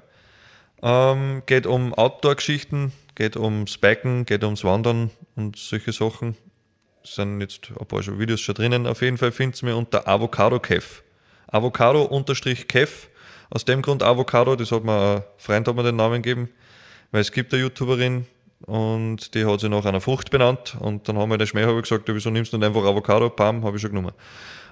Ähm, 0.83 1.43
geht 1.47 1.67
um 1.67 1.93
Outdoor-Geschichten, 1.93 2.93
geht 3.15 3.37
ums 3.37 3.77
Biken, 3.77 4.25
geht 4.25 4.43
ums 4.45 4.65
Wandern 4.65 5.11
und 5.35 5.57
solche 5.57 5.93
Sachen. 5.93 6.37
Es 7.05 7.17
sind 7.17 7.41
jetzt 7.41 7.71
ein 7.79 7.87
paar 7.87 8.01
Videos 8.19 8.41
schon 8.41 8.55
drinnen. 8.55 8.87
Auf 8.87 9.03
jeden 9.03 9.19
Fall 9.19 9.33
findet 9.33 9.63
ihr 9.63 9.67
mir 9.69 9.77
unter 9.77 10.09
Avocado 10.09 10.59
Kev. 10.59 11.03
Avocado 11.49 12.03
unterstrich 12.03 12.69
Kev. 12.69 13.09
Aus 13.49 13.65
dem 13.65 13.81
Grund 13.81 14.03
Avocado, 14.03 14.57
das 14.57 14.73
hat 14.73 14.83
mir 14.83 15.17
ein 15.17 15.23
Freund 15.39 15.69
hat 15.69 15.77
mir 15.77 15.85
den 15.85 15.97
Namen 15.97 16.21
gegeben, 16.21 16.49
weil 17.13 17.21
es 17.21 17.31
gibt 17.31 17.53
eine 17.53 17.63
YouTuberin 17.63 18.27
und 18.67 19.35
die 19.35 19.45
hat 19.45 19.61
sich 19.61 19.71
nach 19.71 19.85
einer 19.85 20.01
Frucht 20.01 20.31
benannt 20.31 20.77
und 20.81 21.09
dann 21.09 21.17
haben 21.17 21.31
wir 21.31 21.39
den 21.39 21.47
Schmäh 21.47 21.65
gesagt, 21.81 22.05
wieso 22.07 22.31
nimmst 22.31 22.53
du 22.53 22.59
nicht 22.59 22.67
einfach 22.67 22.83
Avocado? 22.83 23.31
Bam, 23.31 23.65
habe 23.65 23.77
ich 23.77 23.83
schon 23.83 23.91
genommen. 23.93 24.13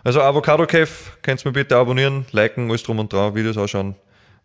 Also 0.02 0.20
Avocado 0.22 0.66
Kev, 0.66 1.12
könnt 1.22 1.44
ihr 1.44 1.48
mir 1.48 1.52
bitte 1.52 1.76
abonnieren, 1.76 2.26
liken, 2.32 2.68
alles 2.68 2.82
drum 2.82 2.98
und 2.98 3.12
dran, 3.12 3.34
Videos 3.34 3.56
anschauen, 3.56 3.94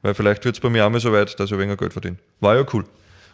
weil 0.04 0.14
vielleicht 0.14 0.46
wird 0.46 0.56
es 0.56 0.62
bei 0.62 0.70
mir 0.70 0.86
auch 0.86 0.92
mal 0.92 1.00
so 1.00 1.12
weit, 1.12 1.40
dass 1.40 1.52
ich 1.52 1.58
weniger 1.58 1.78
Geld 1.78 1.94
verdiene. 1.94 2.18
War 2.40 2.56
ja 2.56 2.66
cool. 2.72 2.86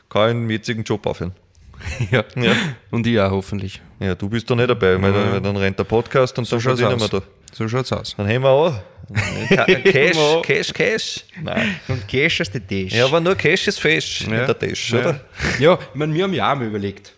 Kann 0.09 0.45
ich 0.45 0.51
jetzigen 0.51 0.83
Job 0.83 1.05
aufhören. 1.05 1.33
Ja. 2.11 2.23
Ja. 2.35 2.53
Und 2.91 3.05
ich 3.07 3.19
auch 3.19 3.31
hoffentlich. 3.31 3.81
Ja, 3.99 4.15
du 4.15 4.27
bist 4.29 4.49
da 4.49 4.55
nicht 4.55 4.69
dabei, 4.69 5.01
weil, 5.01 5.13
dann, 5.13 5.31
weil 5.31 5.41
dann 5.41 5.57
rennt 5.57 5.77
der 5.79 5.83
Podcast 5.85 6.37
und 6.37 6.51
dann 6.51 6.59
schaut's 6.59 6.79
verdienen 6.79 6.99
wir 6.99 7.05
aus. 7.05 7.09
da. 7.11 7.21
So 7.53 7.67
schaut's 7.67 7.91
aus. 7.93 8.13
Dann 8.17 8.27
haben 8.27 8.41
wir 8.43 8.49
auch. 8.49 8.73
Cash. 9.83 10.17
Cash, 10.43 10.73
Cash. 10.73 11.25
Nein. 11.41 11.79
Und 11.87 12.07
Cash 12.07 12.39
ist 12.39 12.53
der 12.53 12.65
Tisch. 12.65 12.93
Ja, 12.93 13.05
aber 13.05 13.19
nur 13.21 13.35
Cash 13.35 13.67
ist 13.67 13.79
Fisch 13.79 14.21
in 14.21 14.31
der 14.31 14.57
Tisch, 14.57 14.91
ja. 14.91 14.99
oder? 14.99 15.21
Ja, 15.59 15.73
ich 15.75 15.95
meine, 15.95 16.13
wir 16.13 16.23
haben 16.23 16.33
ja 16.33 16.51
auch 16.51 16.55
mal 16.57 16.65
überlegt, 16.67 17.13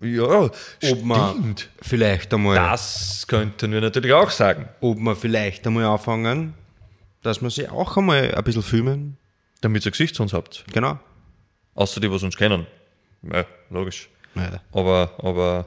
Ja, 0.00 0.22
ob 0.90 1.02
man 1.02 1.30
stimmt. 1.32 1.68
vielleicht 1.82 2.32
einmal, 2.32 2.54
Das 2.54 3.24
könnten 3.26 3.72
wir 3.72 3.80
natürlich 3.80 4.12
auch 4.12 4.30
sagen. 4.30 4.68
ob 4.80 4.98
wir 4.98 5.16
vielleicht 5.16 5.66
einmal 5.66 5.84
anfangen, 5.84 6.54
dass 7.22 7.42
wir 7.42 7.50
sie 7.50 7.68
auch 7.68 7.96
einmal 7.96 8.32
ein 8.34 8.44
bisschen 8.44 8.62
filmen. 8.62 9.16
Damit 9.62 9.84
ihr 9.84 9.90
Gesicht 9.90 10.14
zu 10.14 10.22
uns 10.22 10.32
habt. 10.32 10.64
Genau. 10.72 10.98
Außer 11.74 11.98
die, 12.00 12.10
was 12.10 12.22
uns 12.22 12.36
kennen. 12.36 12.66
Ja, 13.32 13.44
logisch. 13.70 14.08
Ja. 14.34 14.60
Aber, 14.72 15.10
aber 15.18 15.66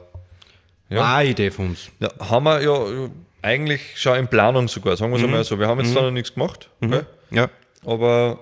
Ja. 0.88 1.16
Eine 1.16 1.30
Idee 1.30 1.50
von 1.50 1.68
uns. 1.70 1.90
ja, 2.00 2.08
haben 2.20 2.44
wir 2.44 2.62
ja 2.62 3.08
eigentlich 3.42 3.80
schon 3.96 4.18
in 4.18 4.28
Planung 4.28 4.68
sogar, 4.68 4.96
sagen 4.96 5.12
wir 5.12 5.18
es 5.18 5.24
einmal 5.24 5.44
so. 5.44 5.58
Wir 5.58 5.66
haben 5.68 5.80
jetzt 5.80 5.94
da 5.96 6.02
noch 6.02 6.10
nichts 6.10 6.34
gemacht, 6.34 6.68
gell? 6.80 7.06
Ja. 7.30 7.48
aber 7.86 8.38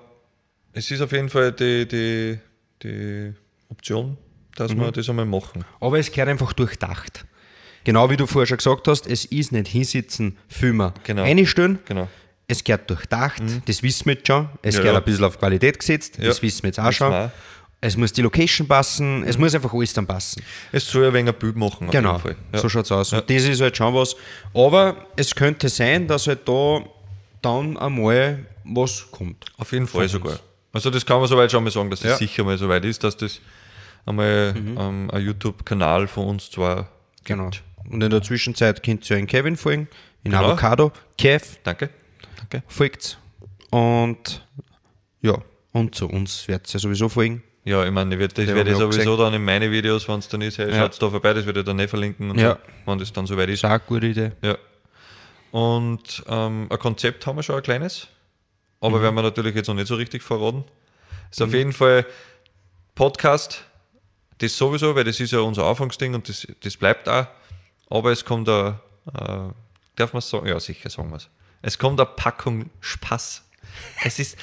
es 0.72 0.90
ist 0.90 1.00
auf 1.00 1.12
jeden 1.12 1.28
Fall 1.28 1.52
die, 1.52 1.86
die, 1.86 2.38
die 2.82 3.32
Option, 3.70 4.16
dass 4.56 4.74
wir 4.76 4.90
das 4.92 5.08
einmal 5.08 5.24
machen. 5.26 5.64
Aber 5.80 5.98
es 5.98 6.10
gehört 6.10 6.28
einfach 6.30 6.52
durchdacht. 6.52 7.24
Genau 7.84 8.10
wie 8.10 8.16
du 8.16 8.26
vorher 8.26 8.46
schon 8.46 8.56
gesagt 8.58 8.86
hast, 8.88 9.06
es 9.06 9.24
ist 9.24 9.52
nicht 9.52 9.68
hinsitzen, 9.68 10.36
filmen, 10.48 10.92
Genau. 11.04 11.22
einstellen. 11.22 11.78
Genau. 11.86 12.08
Es 12.48 12.64
gehört 12.64 12.88
durchdacht, 12.90 13.42
das 13.66 13.82
wissen 13.82 14.06
wir 14.06 14.14
jetzt 14.14 14.26
schon. 14.26 14.48
Es 14.62 14.74
Ja, 14.76 14.80
gehört 14.80 14.94
ja. 14.94 15.00
ein 15.00 15.04
bisschen 15.04 15.24
auf 15.24 15.38
Qualität 15.38 15.78
gesetzt, 15.78 16.18
das 16.20 16.40
wissen 16.42 16.62
wir 16.62 16.68
jetzt 16.68 16.80
auch 16.80 16.92
schon. 16.92 17.30
Es 17.80 17.96
muss 17.96 18.12
die 18.12 18.22
Location 18.22 18.66
passen, 18.66 19.22
es 19.22 19.38
muss 19.38 19.54
einfach 19.54 19.72
alles 19.72 19.92
dann 19.92 20.06
passen. 20.06 20.42
Es 20.72 20.86
soll 20.90 21.06
ein 21.06 21.12
wenig 21.14 21.32
ein 21.32 21.38
Bild 21.38 21.54
machen. 21.56 21.88
Genau. 21.90 22.20
Ja. 22.52 22.58
so 22.58 22.68
schaut's 22.68 22.90
aus. 22.90 23.12
Und 23.12 23.30
das 23.30 23.44
ist 23.44 23.60
halt 23.60 23.76
schon 23.76 23.94
was. 23.94 24.16
Aber 24.52 25.06
es 25.16 25.32
könnte 25.34 25.68
sein, 25.68 26.08
dass 26.08 26.26
halt 26.26 26.48
da 26.48 26.80
dann 27.40 27.76
einmal 27.76 28.44
was 28.64 29.06
kommt. 29.12 29.44
Auf 29.58 29.70
jeden 29.72 29.86
Fall 29.86 30.08
sogar. 30.08 30.40
Also 30.72 30.90
das 30.90 31.06
kann 31.06 31.20
man 31.20 31.28
soweit 31.28 31.52
schon 31.52 31.62
mal 31.62 31.70
sagen, 31.70 31.88
dass 31.90 32.00
das 32.00 32.10
Ja. 32.10 32.16
sicher 32.16 32.42
mal 32.42 32.58
soweit 32.58 32.84
ist, 32.84 33.04
dass 33.04 33.16
das 33.16 33.40
einmal 34.04 34.54
ähm, 34.56 35.08
ein 35.12 35.22
YouTube-Kanal 35.22 36.08
von 36.08 36.26
uns 36.26 36.50
zwar 36.50 36.88
gibt. 37.16 37.24
Genau. 37.26 37.50
Und 37.90 38.02
in 38.02 38.10
der 38.10 38.22
Zwischenzeit 38.22 38.82
könnt 38.82 39.08
ihr 39.08 39.16
in 39.18 39.26
Kevin 39.28 39.56
folgen, 39.56 39.88
in 40.24 40.32
Genau. 40.32 40.44
Avocado, 40.46 40.90
Kev, 41.16 41.58
Danke. 41.62 41.90
Danke. 42.36 42.62
folgt 42.66 43.18
Und 43.70 44.44
ja, 45.22 45.38
und 45.72 45.94
zu 45.94 46.08
uns 46.08 46.48
wird 46.48 46.66
es 46.66 46.72
ja 46.72 46.80
sowieso 46.80 47.08
folgen. 47.08 47.42
Ja, 47.68 47.84
ich 47.84 47.90
meine, 47.90 48.14
ich 48.14 48.18
werde 48.18 48.34
das 48.34 48.54
werde 48.54 48.70
ich 48.70 48.76
sowieso 48.78 49.16
dann 49.16 49.34
in 49.34 49.44
meine 49.44 49.70
Videos, 49.70 50.08
wenn 50.08 50.18
es 50.20 50.28
dann 50.28 50.40
ist, 50.40 50.56
hey, 50.58 50.70
Ja. 50.70 50.78
schaut 50.78 51.02
da 51.02 51.10
vorbei, 51.10 51.34
das 51.34 51.44
werde 51.44 51.60
ich 51.60 51.66
dann 51.66 51.76
nicht 51.76 51.90
verlinken, 51.90 52.30
und 52.30 52.38
Ja. 52.38 52.52
so, 52.54 52.58
wenn 52.90 52.98
das 52.98 53.12
dann 53.12 53.26
soweit 53.26 53.48
ist. 53.50 53.64
Eine 53.64 53.78
gute 53.80 54.06
Idee. 54.06 54.32
Ja. 54.42 54.56
Und 55.50 56.22
ähm, 56.28 56.66
ein 56.70 56.78
Konzept 56.78 57.26
haben 57.26 57.36
wir 57.36 57.42
schon 57.42 57.56
ein 57.56 57.62
kleines, 57.62 58.04
Mhm. 58.80 58.86
aber 58.86 59.02
werden 59.02 59.14
wir 59.14 59.22
natürlich 59.22 59.54
jetzt 59.54 59.66
noch 59.68 59.74
nicht 59.74 59.86
so 59.88 59.94
richtig 59.96 60.22
verraten. 60.22 60.64
Ist 61.30 61.42
auf 61.42 61.52
jeden 61.52 61.72
Fall 61.72 62.06
Podcast, 62.94 63.64
das 64.38 64.56
sowieso, 64.56 64.94
weil 64.94 65.04
das 65.04 65.20
ist 65.20 65.32
ja 65.32 65.40
unser 65.40 65.64
Anfangsding 65.64 66.14
und 66.14 66.28
das, 66.28 66.46
das 66.62 66.76
bleibt 66.76 67.08
auch. 67.08 67.26
Aber 67.90 68.12
es 68.12 68.24
kommt 68.24 68.48
da, 68.48 68.80
äh, 69.14 69.52
darf 69.96 70.12
man 70.12 70.18
es 70.18 70.28
sagen? 70.30 70.46
Ja, 70.46 70.58
sicher 70.60 70.90
sagen 70.90 71.10
wir 71.10 71.16
es. 71.16 71.28
Es 71.62 71.78
kommt 71.78 72.00
eine 72.00 72.08
Packung 72.16 72.70
Spaß. 72.80 73.44
Es 74.04 74.18
ist 74.18 74.36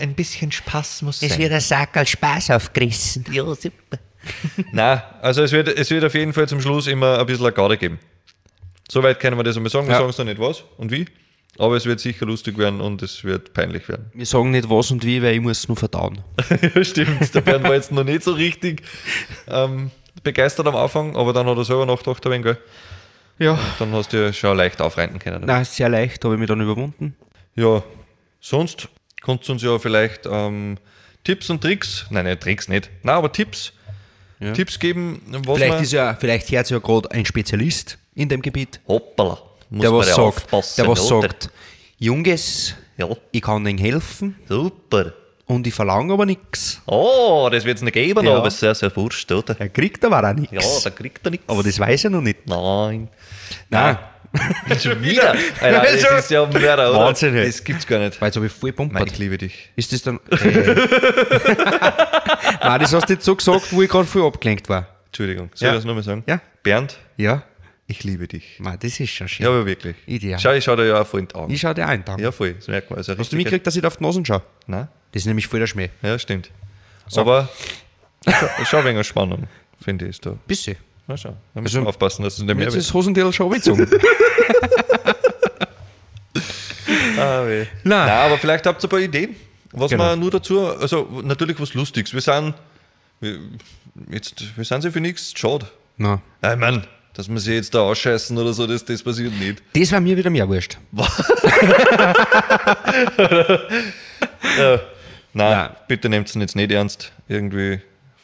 ein 0.00 0.14
bisschen 0.14 0.52
Spaß 0.52 1.02
muss 1.02 1.22
Es 1.22 1.30
sein. 1.30 1.38
wird 1.38 1.52
ein 1.52 1.60
Sackerl 1.60 2.06
Spaß 2.06 2.50
aufgerissen. 2.52 3.24
Ja, 3.30 3.44
super. 3.54 3.98
Nein, 4.72 5.02
also 5.22 5.42
es 5.42 5.52
wird, 5.52 5.68
es 5.68 5.90
wird 5.90 6.04
auf 6.04 6.14
jeden 6.14 6.32
Fall 6.32 6.46
zum 6.48 6.60
Schluss 6.60 6.86
immer 6.86 7.18
ein 7.18 7.26
bisschen 7.26 7.46
eine 7.46 7.52
Garde 7.54 7.76
geben. 7.78 7.98
Soweit 8.90 9.18
können 9.20 9.36
wir 9.38 9.44
das 9.44 9.56
einmal 9.56 9.70
sagen. 9.70 9.86
Wir 9.86 9.92
Ja. 9.92 9.98
sagen 9.98 10.10
es 10.10 10.18
noch 10.18 10.24
nicht 10.26 10.40
was 10.40 10.64
und 10.76 10.90
wie. 10.92 11.06
Aber 11.58 11.76
es 11.76 11.84
wird 11.84 12.00
sicher 12.00 12.26
lustig 12.26 12.56
werden 12.58 12.80
und 12.80 13.02
es 13.02 13.24
wird 13.24 13.52
peinlich 13.52 13.88
werden. 13.88 14.10
Wir 14.14 14.24
sagen 14.26 14.50
nicht 14.50 14.68
was 14.70 14.90
und 14.90 15.04
wie, 15.04 15.22
weil 15.22 15.34
ich 15.34 15.40
muss 15.40 15.58
es 15.58 15.68
nur 15.68 15.76
verdauen. 15.76 16.18
ja, 16.74 16.84
stimmt. 16.84 17.34
Der 17.34 17.40
Bernd 17.40 17.64
war 17.64 17.74
jetzt 17.74 17.92
noch 17.92 18.04
nicht 18.04 18.22
so 18.22 18.32
richtig 18.32 18.82
ähm, 19.48 19.90
begeistert 20.22 20.66
am 20.66 20.76
Anfang, 20.76 21.16
aber 21.16 21.32
dann 21.32 21.46
hat 21.46 21.56
er 21.56 21.64
selber 21.64 21.86
nachgedacht, 21.86 22.24
ein 22.26 22.32
wenig, 22.32 22.44
gell? 22.44 22.58
Ja. 23.38 23.58
Dann 23.78 23.92
hast 23.92 24.12
du 24.12 24.18
ja 24.22 24.32
schon 24.32 24.56
leicht 24.56 24.80
aufreiten 24.80 25.18
können. 25.18 25.42
Na, 25.46 25.64
sehr 25.64 25.88
leicht, 25.88 26.24
habe 26.24 26.34
ich 26.34 26.40
mich 26.40 26.48
dann 26.48 26.60
überwunden. 26.60 27.16
Ja, 27.56 27.82
sonst 28.40 28.88
kannst 29.22 29.48
du 29.48 29.52
uns 29.52 29.62
ja 29.62 29.78
vielleicht 29.78 30.22
ähm, 30.26 30.78
Tipps 31.24 31.50
und 31.50 31.60
Tricks, 31.62 32.06
nein, 32.10 32.24
nein, 32.24 32.40
Tricks 32.40 32.68
nicht, 32.68 32.90
nein, 33.02 33.16
aber 33.16 33.30
Tipps, 33.32 33.72
Ja. 34.40 34.52
Tipps 34.52 34.78
geben, 34.78 35.20
was 35.46 35.58
Vielleicht 35.58 35.82
ist 35.82 35.92
ja, 35.92 36.14
vielleicht 36.18 36.50
hört 36.50 36.70
ja 36.70 36.78
gerade 36.78 37.10
ein 37.10 37.26
Spezialist 37.26 37.98
in 38.14 38.28
dem 38.28 38.40
Gebiet, 38.42 38.80
hoppala, 38.88 39.38
muss 39.68 39.82
der 39.82 39.92
was 39.92 40.06
sagt, 40.08 40.18
aufpassen, 40.18 40.82
der 40.82 40.88
was 40.90 41.12
oder? 41.12 41.28
sagt, 41.28 41.50
Junges, 41.98 42.74
Ja, 42.96 43.08
ich 43.32 43.42
kann 43.42 43.66
Ihnen 43.66 43.76
helfen 43.78 44.36
super. 44.48 45.12
und 45.46 45.66
ich 45.66 45.74
verlange 45.74 46.12
aber 46.14 46.24
nichts. 46.24 46.80
Oh, 46.86 47.48
das 47.52 47.64
wird 47.66 47.76
es 47.76 47.82
nicht 47.82 47.92
geben, 47.92 48.24
Ja. 48.24 48.36
aber 48.38 48.46
es 48.48 48.54
ist 48.54 48.60
sehr, 48.60 48.74
sehr 48.74 48.96
wurscht, 48.96 49.30
oder? 49.32 49.54
Er 49.60 49.68
kriegt 49.68 50.02
aber 50.06 50.26
auch 50.26 50.34
nichts. 50.34 50.52
Ja, 50.54 50.80
da 50.84 50.90
kriegt 50.96 51.24
er 51.26 51.30
nichts. 51.32 51.46
aber 51.48 51.62
das 51.62 51.78
weiß 51.78 52.04
er 52.04 52.10
noch 52.10 52.22
nicht. 52.22 52.46
Nein. 52.46 53.08
Nein. 53.68 53.98
Schon 54.80 55.02
wieder? 55.02 55.34
Alter, 55.60 55.82
das 55.92 56.00
Schon. 56.02 56.18
ist 56.18 56.30
ja 56.30 56.44
ein 56.44 56.52
Mörder, 56.52 56.90
oder? 56.90 57.00
Wahnsinn, 57.00 57.34
ey. 57.36 57.46
Das 57.46 57.64
gibt's 57.64 57.86
gar 57.86 57.98
nicht. 57.98 58.20
Weil 58.20 58.28
jetzt 58.28 58.36
habe 58.36 58.46
ich 58.46 58.52
voll 58.52 58.70
Nein, 58.70 58.76
pumpert. 58.76 59.10
ich 59.12 59.18
liebe 59.18 59.38
dich. 59.38 59.70
Ist 59.76 59.92
das 59.92 60.02
dann. 60.02 60.20
Äh. 60.30 60.36
Nein, 62.62 62.80
das 62.80 62.92
hast 62.94 63.08
du 63.08 63.14
jetzt 63.14 63.24
so 63.24 63.34
gesagt, 63.34 63.72
wo 63.72 63.82
ich 63.82 63.88
gerade 63.88 64.06
voll 64.06 64.24
abgelenkt 64.26 64.68
war. 64.68 64.86
Entschuldigung, 65.06 65.50
soll 65.54 65.66
Ja. 65.66 65.72
ich 65.72 65.78
das 65.78 65.84
nochmal 65.84 66.02
sagen? 66.04 66.22
Ja. 66.26 66.40
Bernd, 66.62 66.98
Ja. 67.16 67.42
ich 67.88 68.04
liebe 68.04 68.28
dich. 68.28 68.60
Man, 68.60 68.78
das 68.78 69.00
ist 69.00 69.10
schon 69.10 69.26
schön. 69.26 69.44
Ja, 69.44 69.50
aber 69.50 69.66
wirklich. 69.66 69.96
Ideal. 70.06 70.38
Schau, 70.38 70.52
ich 70.52 70.62
schau 70.62 70.76
dir 70.76 70.86
ja 70.86 71.00
auch 71.00 71.06
voll 71.06 71.20
in 71.20 71.28
die 71.28 71.34
Augen. 71.34 71.52
Ich 71.52 71.60
schau 71.60 71.74
dir 71.74 71.88
ein, 71.88 72.04
danke. 72.04 72.22
Ja, 72.22 72.30
voll. 72.30 72.54
Das 72.54 72.68
merkt 72.68 72.90
man. 72.90 72.98
Also 72.98 73.16
Hast 73.18 73.32
du 73.32 73.36
mitgekriegt, 73.36 73.66
dass 73.66 73.74
ich 73.74 73.82
da 73.82 73.88
auf 73.88 73.96
die 73.96 74.04
Nasen 74.04 74.24
schaue? 74.24 74.42
Nein? 74.66 74.86
Das 75.12 75.22
ist 75.22 75.26
nämlich 75.26 75.46
voll 75.48 75.58
der 75.60 75.66
Schmäh. 75.66 75.88
Ja, 76.02 76.18
stimmt. 76.18 76.50
Aber 77.16 77.48
schau, 78.28 78.46
schau 78.64 78.84
wenig 78.84 79.04
Spannung, 79.06 79.48
finde 79.82 80.04
ich, 80.04 80.10
ist 80.10 80.26
da. 80.26 80.36
Bisschen. 80.46 80.76
Na 81.10 81.16
schau, 81.16 81.34
da 81.54 81.60
müssen 81.60 81.82
wir 81.82 81.88
aufpassen, 81.88 82.22
dass 82.22 82.34
es 82.34 82.38
nicht 82.44 82.54
mehr 82.54 82.66
Jetzt 82.66 82.74
wird. 82.74 82.84
ist 82.84 82.94
Hosentil 82.94 83.32
schon 83.32 83.50
gezogen. 83.50 83.90
Ah, 87.18 87.44
weh. 87.46 87.66
Nein. 87.84 88.06
Nein, 88.06 88.08
aber 88.08 88.38
vielleicht 88.38 88.64
habt 88.66 88.82
ihr 88.82 88.86
ein 88.86 88.90
paar 88.90 88.98
Ideen, 89.00 89.36
was 89.72 89.90
Genau. 89.90 90.04
man 90.04 90.18
nur 90.20 90.30
dazu, 90.30 90.66
also 90.68 91.06
natürlich 91.22 91.60
was 91.60 91.74
Lustiges. 91.74 92.14
Wir 92.14 92.20
sind, 92.22 92.54
wir, 93.20 93.38
jetzt, 94.10 94.56
wir 94.56 94.64
sind 94.64 94.80
sie 94.82 94.90
für 94.90 95.00
nichts 95.00 95.32
schade. 95.36 95.66
Nein. 95.98 96.20
Ich 96.42 96.56
meine, 96.56 96.82
dass 97.12 97.28
wir 97.28 97.38
sie 97.38 97.54
jetzt 97.54 97.74
da 97.74 97.80
ausscheißen 97.82 98.38
oder 98.38 98.52
so, 98.54 98.66
das, 98.66 98.84
das 98.84 99.02
passiert 99.02 99.34
nicht. 99.38 99.62
Das 99.74 99.92
war 99.92 100.00
mir 100.00 100.16
wieder 100.16 100.30
mehr 100.30 100.48
wurscht. 100.48 100.78
Nein, 100.92 101.06
Nein. 105.34 105.70
bitte 105.88 106.08
nehmt 106.08 106.28
es 106.28 106.34
jetzt 106.34 106.56
nicht 106.56 106.72
ernst. 106.72 107.12
Irgendwie 107.28 107.80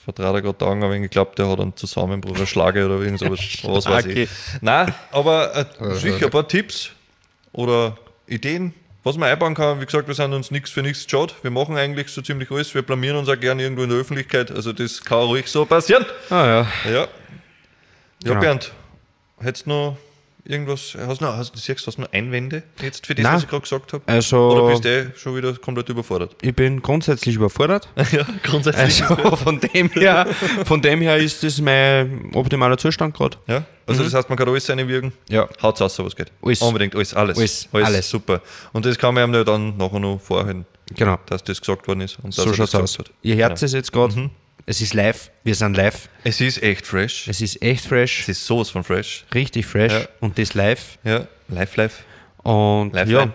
vertraut 0.07 0.37
er 0.37 0.42
gerade 0.42 0.64
Augen, 0.64 0.85
aber 0.85 0.95
ich 0.95 1.11
glaube, 1.11 1.33
der 1.37 1.49
hat 1.49 1.59
einen 1.59 1.77
Zusammenbruch, 1.77 2.37
eine 2.37 2.47
Schlage 2.47 2.87
oder 2.87 3.01
irgend 3.01 3.19
sowas. 3.19 3.40
was 3.64 3.87
weiß 3.87 4.07
ich. 4.07 4.29
Nein, 4.61 4.95
aber 5.11 5.55
äh, 5.57 5.95
sicher 5.97 6.27
ein 6.27 6.31
paar 6.31 6.47
Tipps 6.47 6.90
oder 7.53 7.97
Ideen, 8.29 8.73
was 9.03 9.16
man 9.16 9.29
einbauen 9.29 9.55
kann. 9.55 9.81
Wie 9.81 9.85
gesagt, 9.85 10.07
wir 10.07 10.14
sind 10.14 10.33
uns 10.33 10.53
nichts 10.53 10.71
für 10.71 10.83
nichts 10.83 11.11
schade. 11.11 11.35
Wir 11.42 11.51
machen 11.51 11.77
eigentlich 11.77 12.09
so 12.09 12.23
ziemlich 12.23 12.53
alles. 12.53 12.73
Wir 12.73 12.83
blamieren 12.83 13.16
uns 13.16 13.29
auch 13.29 13.38
gerne 13.38 13.64
irgendwo 13.64 13.83
in 13.83 13.90
der 13.90 13.99
Öffentlichkeit. 13.99 14.53
Also 14.53 14.73
das 14.73 15.05
kann 15.05 15.19
ruhig 15.23 15.49
so 15.49 15.66
passieren. 15.66 16.07
Ah 16.31 16.47
ja. 16.47 16.66
Ja. 16.85 16.90
Ja, 16.92 17.09
Genau. 18.23 18.40
Bernd, 18.40 18.73
hättest 19.40 19.66
du 19.66 19.71
noch 19.71 19.97
irgendwas, 20.46 20.96
hast 20.98 21.20
du 21.20 21.24
noch, 21.24 21.37
hast, 21.37 21.54
du 21.54 21.59
siehst, 21.59 21.87
hast 21.87 21.98
du 21.98 22.02
noch 22.02 22.12
Einwände 22.12 22.62
jetzt 22.82 23.06
für 23.06 23.14
das, 23.14 23.22
Nein. 23.22 23.35
was 23.35 23.42
ich 23.42 23.48
gerade 23.48 23.62
gesagt 23.62 23.92
habe? 23.92 24.02
Also- 24.06 24.50
Oder 24.50 24.68
bist 24.70 24.85
du 24.85 24.88
eh 24.88 25.06
schon 25.16 25.37
wieder 25.37 25.52
komplett 25.54 25.88
überfordert? 25.88 26.37
Ich 26.42 26.54
bin 26.54 26.80
grundsätzlich 26.82 27.35
überfordert. 27.37 27.88
ja, 28.12 28.26
grundsätzlich. 28.42 29.02
Also 29.04 29.37
von 29.37 29.61
dem 29.61 29.88
her, 29.90 30.26
von 30.64 30.80
dem 30.82 31.00
her 31.00 31.16
ist 31.18 31.42
das 31.42 31.61
mein 31.61 32.30
optimaler 32.35 32.78
Zustand 32.78 33.14
gerade. 33.14 33.37
Ja, 33.46 33.64
also 33.87 34.02
das 34.02 34.14
heißt, 34.14 34.28
man 34.28 34.38
kann 34.38 34.48
alles 34.48 34.68
reinwirken. 34.70 35.12
Ja. 35.28 35.48
Haut's 35.62 35.80
aus, 35.82 35.98
was 35.98 36.16
geht. 36.16 36.32
Alles. 36.42 36.62
Unbedingt, 36.62 36.94
alles, 36.94 37.14
alles. 37.14 37.38
Alles, 37.38 37.68
alles. 37.72 38.09
Super. 38.11 38.40
Und 38.72 38.85
das 38.87 38.98
kann 38.98 39.14
man 39.14 39.32
ja 39.32 39.44
dann 39.44 39.76
nachher 39.76 40.00
noch 40.00 40.20
vorhalten, 40.20 40.66
Genau. 40.94 41.18
dass 41.26 41.42
das 41.44 41.61
gesagt 41.61 41.87
worden 41.88 42.02
ist. 42.02 42.18
Und 42.22 42.32
So 42.35 42.42
schaut's 42.54 42.72
gesagt 42.72 42.82
aus. 42.85 42.98
Ihr 43.22 43.37
hört 43.37 43.54
Genau. 43.56 43.64
es 43.64 43.72
jetzt 43.72 43.92
gerade. 43.92 44.30
Es 44.68 44.81
ist 44.81 44.94
live. 44.94 45.31
Wir 45.44 45.55
sind 45.55 45.76
live. 45.76 46.09
Es 46.24 46.40
ist 46.40 46.61
echt 46.62 46.87
fresh. 46.87 47.29
Es 47.29 47.40
ist 47.40 47.62
echt 47.62 47.85
fresh. 47.85 48.22
Es 48.22 48.29
ist 48.31 48.46
sowas 48.46 48.68
von 48.68 48.83
fresh. 48.83 49.24
richtig 49.33 49.64
fresh. 49.64 49.92
Ja. 49.92 50.09
Und 50.20 50.38
das 50.38 50.55
live. 50.55 50.98
Ja, 51.05 51.26
live, 51.48 51.76
live. 51.76 52.05
Und 52.42 52.92
Live 52.92 53.09
ja, 53.09 53.18
rein. 53.20 53.33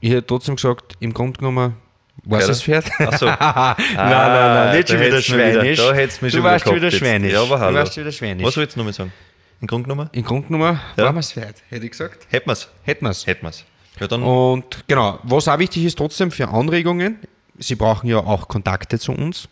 ich 0.00 0.10
hätte 0.10 0.26
trotzdem 0.26 0.56
gesagt, 0.56 0.94
im 1.00 1.12
Grunde 1.14 1.38
genommen, 1.38 1.76
was 2.24 2.48
es 2.48 2.62
Pferd. 2.62 2.90
Achso. 2.98 3.26
nein, 3.26 3.36
nein, 3.38 3.76
nein, 3.96 4.76
nicht 4.76 4.88
da 4.90 4.92
schon 4.96 5.00
wieder 5.06 5.16
du 5.16 5.22
schweinisch. 5.22 5.78
Da 5.78 5.94
hättest 5.94 6.20
du 6.20 6.24
mich 6.24 6.32
Du 6.32 6.38
schon 6.38 6.44
warst 6.44 6.66
wieder 6.66 6.76
wieder 6.76 6.90
schweinisch. 6.90 7.32
Ja, 7.32 7.42
aber 7.42 7.56
Du 7.56 7.60
hallo. 7.60 7.78
warst 7.78 7.96
wieder 7.96 8.12
schweinisch. 8.12 8.44
Was 8.46 8.56
willst 8.56 8.74
du 8.76 8.80
nochmal 8.80 8.92
sagen? 8.92 9.12
In 9.60 9.66
Grund 9.68 9.84
genommen? 9.84 10.10
Im 10.12 10.24
Grunde 10.24 10.48
genommen, 10.48 10.80
Ja. 10.96 11.04
waren 11.04 11.14
wir 11.14 11.20
es 11.20 11.32
Pferd, 11.32 11.56
hätte 11.70 11.84
ich 11.84 11.92
gesagt. 11.92 12.26
Hätten 12.28 12.48
wir's. 12.50 12.68
Hätten 12.82 13.04
wir 13.04 13.10
es. 13.10 13.24
Hätten 13.26 13.46
wir's. 13.46 13.64
Ja, 14.00 14.08
dann 14.08 14.22
Und 14.24 14.84
genau, 14.88 15.20
was 15.22 15.46
auch 15.46 15.58
wichtig 15.60 15.84
ist 15.84 15.96
trotzdem 15.96 16.32
für 16.32 16.48
Anregungen, 16.48 17.18
Sie 17.58 17.76
brauchen 17.76 18.08
ja 18.08 18.16
auch 18.18 18.48
Kontakte 18.48 18.98
zu 18.98 19.12
uns. 19.12 19.48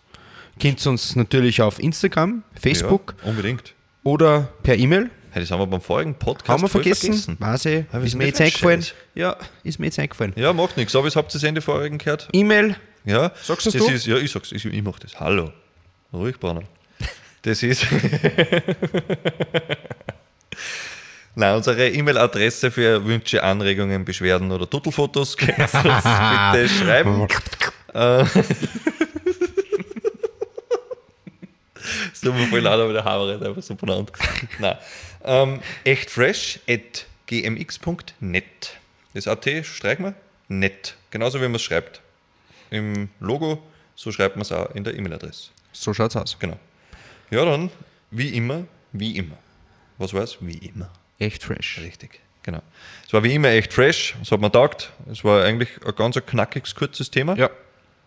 Könnt 0.60 0.84
ihr 0.86 0.90
uns 0.90 1.16
natürlich 1.16 1.62
auf 1.62 1.78
Instagram, 1.80 2.42
Facebook 2.60 3.14
Ja, 3.22 3.30
unbedingt. 3.30 3.74
oder 4.04 4.48
per 4.62 4.76
E-Mail. 4.76 5.10
Hey, 5.32 5.42
das 5.42 5.50
haben 5.52 5.60
wir 5.60 5.66
beim 5.68 5.80
vorigen 5.80 6.14
Podcast 6.14 6.48
Haben 6.48 6.62
wir 6.62 6.68
voll 6.68 6.82
vergessen? 6.82 7.36
Weiß 7.38 7.64
ich. 7.66 7.84
Ja, 7.92 7.98
ist 8.00 8.16
mir 8.16 8.26
jetzt 8.26 8.40
eingefallen. 8.40 8.82
Scheiß. 8.82 8.94
Ja, 9.14 9.36
ist 9.62 9.78
mir 9.78 9.86
jetzt 9.86 9.98
eingefallen. 10.00 10.32
Ja, 10.36 10.52
macht 10.52 10.76
nichts. 10.76 10.94
Aber 10.96 11.06
ich 11.06 11.14
habt 11.14 11.32
das 11.32 11.42
Ende 11.44 11.60
vorigen 11.60 11.98
gehört. 11.98 12.28
E-Mail, 12.32 12.74
Ja. 13.04 13.30
Sagst 13.42 13.66
das 13.66 13.74
du? 13.74 13.86
Ist, 13.86 14.06
ja, 14.06 14.16
ich 14.16 14.30
sag's. 14.30 14.50
Ich, 14.52 14.64
ich 14.64 14.82
mach 14.82 14.98
das. 14.98 15.18
Hallo. 15.20 15.52
Ruhig, 16.12 16.38
Brauner. 16.40 16.62
Das 17.42 17.62
ist. 17.62 17.86
Nein, 21.36 21.54
unsere 21.54 21.88
E-Mail-Adresse 21.88 22.70
für 22.72 23.04
Wünsche, 23.06 23.42
Anregungen, 23.42 24.04
Beschwerden 24.04 24.50
oder 24.50 24.68
Tuttelfotos 24.68 25.36
könnt 25.38 25.56
ihr 25.58 25.62
uns 25.64 25.72
bitte 25.72 26.68
schreiben. 26.68 27.28
Es 32.12 32.22
mir 32.22 32.32
voll 32.46 32.60
leid, 32.60 32.78
aber 32.80 32.92
der 32.92 33.04
Haber 33.04 33.32
ist 33.34 33.42
einfach 33.42 33.62
so 33.62 33.74
benannt. 33.74 34.10
Nein. 34.58 34.76
Ähm, 35.24 35.60
echt 35.84 36.10
fresh 36.10 36.60
at 36.68 37.06
gmx.net. 37.26 38.76
Das 39.14 39.26
AT 39.28 39.48
streichen 39.64 40.04
wir. 40.06 40.14
Net. 40.48 40.96
Genauso 41.10 41.38
wie 41.40 41.44
man 41.44 41.54
es 41.56 41.62
schreibt. 41.62 42.00
Im 42.70 43.08
Logo, 43.20 43.62
so 43.96 44.12
schreibt 44.12 44.36
man 44.36 44.42
es 44.42 44.52
auch 44.52 44.74
in 44.74 44.84
der 44.84 44.94
E-Mail-Adresse. 44.94 45.50
so 45.72 45.92
schaut's 45.94 46.16
aus. 46.16 46.38
Genau. 46.38 46.58
Ja, 47.30 47.44
dann, 47.44 47.70
wie 48.10 48.28
immer, 48.36 48.64
wie 48.92 49.16
immer. 49.16 49.36
Was 49.98 50.14
war's? 50.14 50.38
Wie 50.40 50.58
immer. 50.58 50.90
Echt 51.18 51.42
fresh. 51.44 51.78
Richtig. 51.82 52.20
Genau. 52.42 52.62
Es 53.06 53.12
war 53.12 53.22
wie 53.22 53.34
immer 53.34 53.48
echt 53.48 53.72
fresh. 53.72 54.16
Es 54.22 54.32
hat 54.32 54.40
mir 54.40 54.50
taugt. 54.50 54.90
Es 55.10 55.22
war 55.24 55.44
eigentlich 55.44 55.68
ein 55.84 55.94
ganz 55.94 56.16
ein 56.16 56.24
knackiges, 56.24 56.74
kurzes 56.74 57.10
Thema. 57.10 57.36
Ja, 57.36 57.50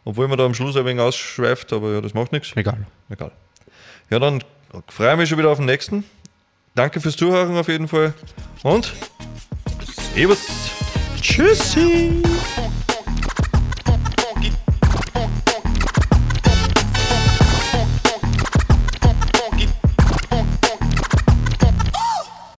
Obwohl 0.06 0.28
man 0.28 0.38
da 0.38 0.46
am 0.46 0.54
Schluss 0.56 0.76
ein 0.76 0.86
wenig 0.86 1.02
ausschweift, 1.02 1.72
aber 1.72 1.94
ja, 1.94 2.02
das 2.02 2.14
macht 2.14 2.32
nichts. 2.32 2.52
egal. 2.56 2.86
Egal. 3.10 3.32
Ja, 4.14 4.20
dann 4.20 4.44
freue 4.90 5.14
ich 5.14 5.18
mich 5.18 5.30
schon 5.30 5.40
wieder 5.40 5.50
auf 5.50 5.58
den 5.58 5.66
nächsten. 5.66 6.04
Danke 6.76 7.02
fürs 7.02 7.18
Zuhören 7.18 7.58
auf 7.58 7.68
jeden 7.68 7.88
Fall. 7.88 8.14
Und 8.62 8.94
Servus. 10.14 10.70
Tschüssi. 11.20 12.22